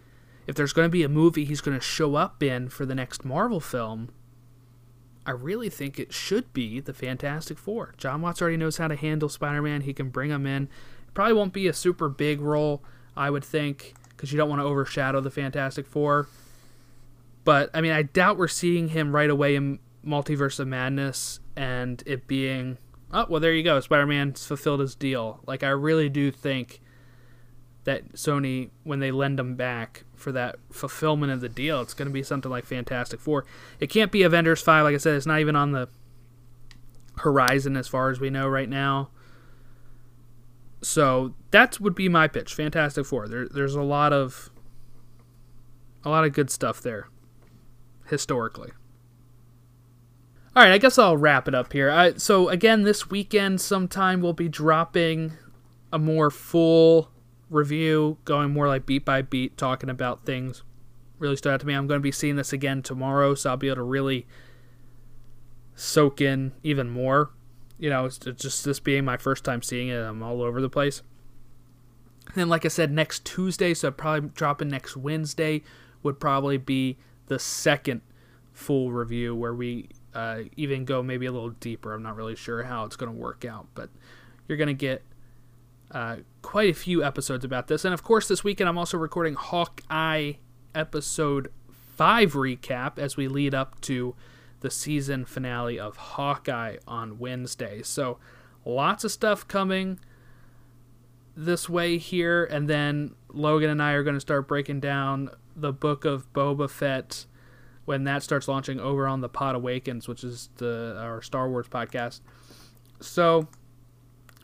if 0.48 0.56
there's 0.56 0.74
going 0.74 0.86
to 0.86 0.92
be 0.92 1.04
a 1.04 1.10
movie 1.10 1.44
he's 1.44 1.62
going 1.62 1.78
to 1.78 1.84
show 1.84 2.16
up 2.16 2.42
in 2.42 2.70
for 2.70 2.86
the 2.86 2.96
next 2.96 3.26
Marvel 3.26 3.60
film, 3.60 4.10
I 5.26 5.32
really 5.32 5.70
think 5.70 6.00
it 6.00 6.14
should 6.14 6.52
be 6.54 6.80
the 6.80 6.94
Fantastic 6.94 7.58
Four. 7.58 7.94
John 7.98 8.22
Watts 8.22 8.42
already 8.42 8.58
knows 8.58 8.78
how 8.78 8.88
to 8.88 8.96
handle 8.96 9.30
Spider 9.30 9.62
Man. 9.62 9.82
He 9.82 9.94
can 9.94 10.10
bring 10.10 10.30
him 10.30 10.46
in. 10.46 10.64
It 10.64 11.14
probably 11.14 11.34
won't 11.34 11.54
be 11.54 11.68
a 11.68 11.74
super 11.74 12.10
big 12.10 12.42
role, 12.42 12.84
I 13.16 13.30
would 13.30 13.46
think, 13.46 13.94
because 14.10 14.32
you 14.32 14.38
don't 14.38 14.50
want 14.50 14.62
to 14.62 14.66
overshadow 14.66 15.22
the 15.22 15.32
Fantastic 15.32 15.88
Four. 15.88 16.28
But 17.46 17.70
I 17.74 17.82
mean, 17.82 17.92
I 17.92 18.04
doubt 18.04 18.38
we're 18.38 18.48
seeing 18.48 18.90
him 18.90 19.16
right 19.16 19.30
away 19.30 19.56
in 19.56 19.80
Multiverse 20.06 20.60
of 20.60 20.68
Madness 20.68 21.40
and 21.56 22.04
it 22.06 22.28
being, 22.28 22.78
oh 23.12 23.26
well, 23.30 23.40
there 23.40 23.54
you 23.54 23.64
go, 23.64 23.80
Spider 23.80 24.06
Man's 24.06 24.46
fulfilled 24.46 24.82
his 24.82 24.96
deal. 24.96 25.40
Like 25.46 25.64
I 25.64 25.70
really 25.70 26.10
do 26.10 26.32
think 26.32 26.82
that 27.86 28.14
Sony, 28.14 28.70
when 28.84 29.00
they 29.00 29.12
lend 29.12 29.38
them 29.38 29.56
back 29.56 30.06
for 30.16 30.32
that 30.32 30.56
fulfillment 30.72 31.32
of 31.32 31.42
the 31.42 31.50
deal, 31.50 31.82
it's 31.82 31.94
going 31.94 32.08
to 32.08 32.14
be 32.14 32.24
something 32.24 32.50
like 32.50 32.66
Fantastic 32.66 33.20
Four. 33.20 33.46
It 33.80 33.88
can't 33.88 34.12
be 34.12 34.24
Avengers 34.24 34.62
Five, 34.62 34.84
like 34.84 34.96
I 34.96 34.98
said. 34.98 35.16
It's 35.16 35.26
not 35.26 35.40
even 35.40 35.56
on 35.56 35.72
the 35.72 35.90
horizon 37.18 37.78
as 37.78 37.88
far 37.88 38.10
as 38.10 38.20
we 38.20 38.30
know 38.30 38.48
right 38.48 38.70
now. 38.70 39.10
So 40.82 41.34
that 41.52 41.80
would 41.80 41.96
be 41.96 42.10
my 42.10 42.28
pitch. 42.28 42.54
Fantastic 42.54 43.06
Four. 43.06 43.28
There, 43.28 43.48
there's 43.48 43.76
a 43.76 43.82
lot 43.82 44.14
of 44.14 44.50
a 46.06 46.10
lot 46.10 46.26
of 46.26 46.34
good 46.34 46.50
stuff 46.50 46.82
there 46.82 47.08
historically. 48.08 48.72
All 50.56 50.64
right, 50.64 50.74
I 50.74 50.78
guess 50.78 51.00
I'll 51.00 51.18
wrap 51.18 51.48
it 51.48 51.56
up 51.56 51.74
here. 51.74 51.90
I, 51.90 52.14
so 52.16 52.50
again, 52.50 52.84
this 52.84 53.10
weekend 53.10 53.60
sometime 53.60 54.22
we'll 54.22 54.34
be 54.34 54.50
dropping 54.50 55.34
a 55.92 55.98
more 55.98 56.30
full 56.30 57.10
review, 57.54 58.18
going 58.26 58.52
more 58.52 58.68
like 58.68 58.86
beat 58.86 59.06
by 59.06 59.22
beat, 59.22 59.58
talking 59.58 59.90
about 59.90 60.26
things 60.26 60.64
really 61.24 61.36
stood 61.38 61.54
out 61.54 61.60
to 61.62 61.66
me. 61.66 61.74
I'm 61.74 61.88
going 61.88 62.00
to 62.00 62.04
be 62.04 62.12
seeing 62.12 62.36
this 62.36 62.54
again 62.54 62.84
tomorrow, 62.84 63.34
so 63.34 63.50
I'll 63.50 63.58
be 63.58 63.68
able 63.68 63.78
to 63.78 63.84
really 63.84 64.28
soak 65.76 66.22
in 66.22 66.52
even 66.62 66.90
more. 66.90 67.32
You 67.80 67.90
know, 67.90 68.06
it's 68.06 68.18
just 68.18 68.66
this 68.66 68.80
being 68.80 69.06
my 69.06 69.18
first 69.18 69.44
time 69.44 69.62
seeing 69.62 69.88
it, 69.88 69.98
I'm 69.98 70.22
all 70.22 70.42
over 70.42 70.62
the 70.62 70.70
place. 70.70 71.02
And 72.28 72.36
then, 72.36 72.50
like 72.50 72.66
I 72.66 72.70
said, 72.70 72.92
next 72.92 73.26
Tuesday, 73.26 73.74
so 73.74 73.92
probably 73.92 74.30
dropping 74.30 74.70
next 74.70 74.96
Wednesday, 74.96 75.64
would 76.04 76.20
probably 76.20 76.58
be 76.58 76.98
the 77.28 77.40
second 77.40 78.02
full 78.52 78.92
review 78.92 79.36
where 79.36 79.54
we 79.54 79.90
uh, 80.14 80.42
even 80.56 80.86
go 80.86 81.02
maybe 81.02 81.26
a 81.26 81.32
little 81.32 81.50
deeper. 81.50 81.94
I'm 81.94 82.04
not 82.04 82.16
really 82.16 82.36
sure 82.36 82.64
how 82.64 82.86
it's 82.86 82.96
going 82.96 83.12
to 83.12 83.18
work 83.18 83.46
out, 83.46 83.68
but 83.74 83.90
you're 84.48 84.58
going 84.58 84.68
to 84.68 84.74
get 84.74 85.02
uh, 85.94 86.18
quite 86.42 86.70
a 86.70 86.74
few 86.74 87.04
episodes 87.04 87.46
about 87.46 87.68
this. 87.68 87.86
And 87.86 87.94
of 87.94 88.04
course, 88.04 88.28
this 88.28 88.44
weekend 88.44 88.68
I'm 88.68 88.78
also 88.78 88.98
recording 88.98 89.36
Hawkeye 89.36 90.34
episode 90.74 91.52
5 91.96 92.34
recap 92.34 92.98
as 92.98 93.16
we 93.16 93.28
lead 93.28 93.54
up 93.54 93.80
to 93.82 94.16
the 94.62 94.72
season 94.72 95.26
finale 95.26 95.80
of 95.80 95.98
Hawkeye 95.98 96.78
on 96.88 97.20
Wednesday. 97.20 97.84
So 97.84 98.18
lots 98.66 99.04
of 99.04 99.12
stuff 99.12 99.48
coming 99.48 100.00
this 101.36 101.70
way 101.70 101.98
here. 101.98 102.46
And 102.46 102.68
then 102.68 103.16
Logan 103.30 103.70
and 103.70 103.82
I 103.82 103.92
are 103.92 104.04
going 104.04 104.16
to 104.16 104.22
start 104.22 104.48
breaking 104.48 104.80
down 104.80 105.30
the 105.56 105.72
book 105.72 106.06
of 106.06 106.32
Boba 106.34 106.70
Fett 106.70 107.26
when 107.86 108.06
that 108.06 108.24
starts 108.24 108.48
launching 108.48 108.80
over 108.80 109.08
on 109.08 109.22
the 109.22 109.30
Pod 109.30 109.56
Awakens, 109.56 110.08
which 110.08 110.24
is 110.24 110.50
the 110.58 110.98
our 111.00 111.22
Star 111.22 111.50
Wars 111.50 111.68
podcast. 111.68 112.22
So 113.02 113.50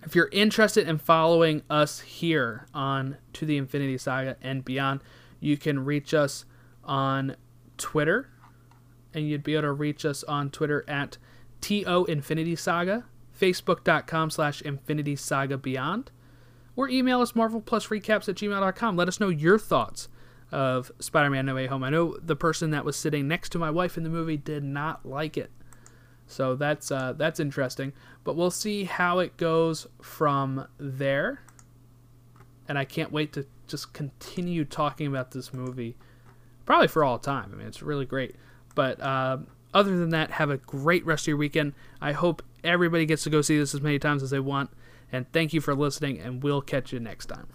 if 0.03 0.15
you're 0.15 0.29
interested 0.31 0.87
in 0.87 0.97
following 0.97 1.61
us 1.69 1.99
here 2.01 2.65
on 2.73 3.17
To 3.33 3.45
the 3.45 3.57
Infinity 3.57 3.97
Saga 3.97 4.37
and 4.41 4.63
beyond, 4.63 5.01
you 5.39 5.57
can 5.57 5.85
reach 5.85 6.13
us 6.13 6.45
on 6.83 7.35
Twitter, 7.77 8.29
and 9.13 9.27
you'd 9.27 9.43
be 9.43 9.53
able 9.53 9.63
to 9.63 9.71
reach 9.71 10.05
us 10.05 10.23
on 10.23 10.49
Twitter 10.49 10.83
at 10.87 11.17
TO 11.61 12.05
Infinity 12.07 12.55
Saga, 12.55 13.05
Facebook.com 13.39 14.29
slash 14.29 14.61
Infinity 14.61 15.15
Saga 15.15 15.57
Beyond, 15.57 16.11
or 16.75 16.89
email 16.89 17.21
us 17.21 17.35
Marvel 17.35 17.61
Plus 17.61 17.87
Recaps 17.87 18.29
at 18.29 18.35
gmail.com. 18.35 18.95
Let 18.95 19.07
us 19.07 19.19
know 19.19 19.29
your 19.29 19.59
thoughts 19.59 20.07
of 20.51 20.91
Spider 20.99 21.29
Man 21.29 21.45
No 21.45 21.55
Way 21.55 21.67
Home. 21.67 21.83
I 21.83 21.89
know 21.89 22.17
the 22.17 22.35
person 22.35 22.71
that 22.71 22.85
was 22.85 22.95
sitting 22.95 23.27
next 23.27 23.49
to 23.49 23.59
my 23.59 23.69
wife 23.69 23.97
in 23.97 24.03
the 24.03 24.09
movie 24.09 24.37
did 24.37 24.63
not 24.63 25.05
like 25.05 25.37
it. 25.37 25.51
So 26.29 26.55
that's 26.55 26.91
uh, 26.91 27.13
that's 27.13 27.39
interesting, 27.39 27.91
but 28.23 28.35
we'll 28.35 28.51
see 28.51 28.83
how 28.83 29.17
it 29.17 29.35
goes 29.35 29.87
from 29.99 30.67
there. 30.77 31.41
And 32.67 32.77
I 32.77 32.85
can't 32.85 33.11
wait 33.11 33.33
to 33.33 33.47
just 33.67 33.93
continue 33.93 34.63
talking 34.63 35.07
about 35.07 35.31
this 35.31 35.51
movie, 35.51 35.97
probably 36.67 36.87
for 36.87 37.03
all 37.03 37.17
time. 37.17 37.49
I 37.51 37.55
mean, 37.57 37.67
it's 37.67 37.81
really 37.81 38.05
great. 38.05 38.35
But 38.75 39.01
uh, 39.01 39.39
other 39.73 39.97
than 39.97 40.09
that, 40.09 40.31
have 40.31 40.51
a 40.51 40.57
great 40.57 41.03
rest 41.03 41.23
of 41.23 41.29
your 41.29 41.37
weekend. 41.37 41.73
I 41.99 42.11
hope 42.11 42.43
everybody 42.63 43.07
gets 43.07 43.23
to 43.23 43.31
go 43.31 43.41
see 43.41 43.57
this 43.57 43.73
as 43.73 43.81
many 43.81 43.97
times 43.97 44.21
as 44.21 44.29
they 44.29 44.39
want. 44.39 44.69
And 45.11 45.31
thank 45.31 45.51
you 45.53 45.61
for 45.61 45.73
listening, 45.73 46.19
and 46.19 46.43
we'll 46.43 46.61
catch 46.61 46.93
you 46.93 46.99
next 46.99 47.25
time. 47.25 47.47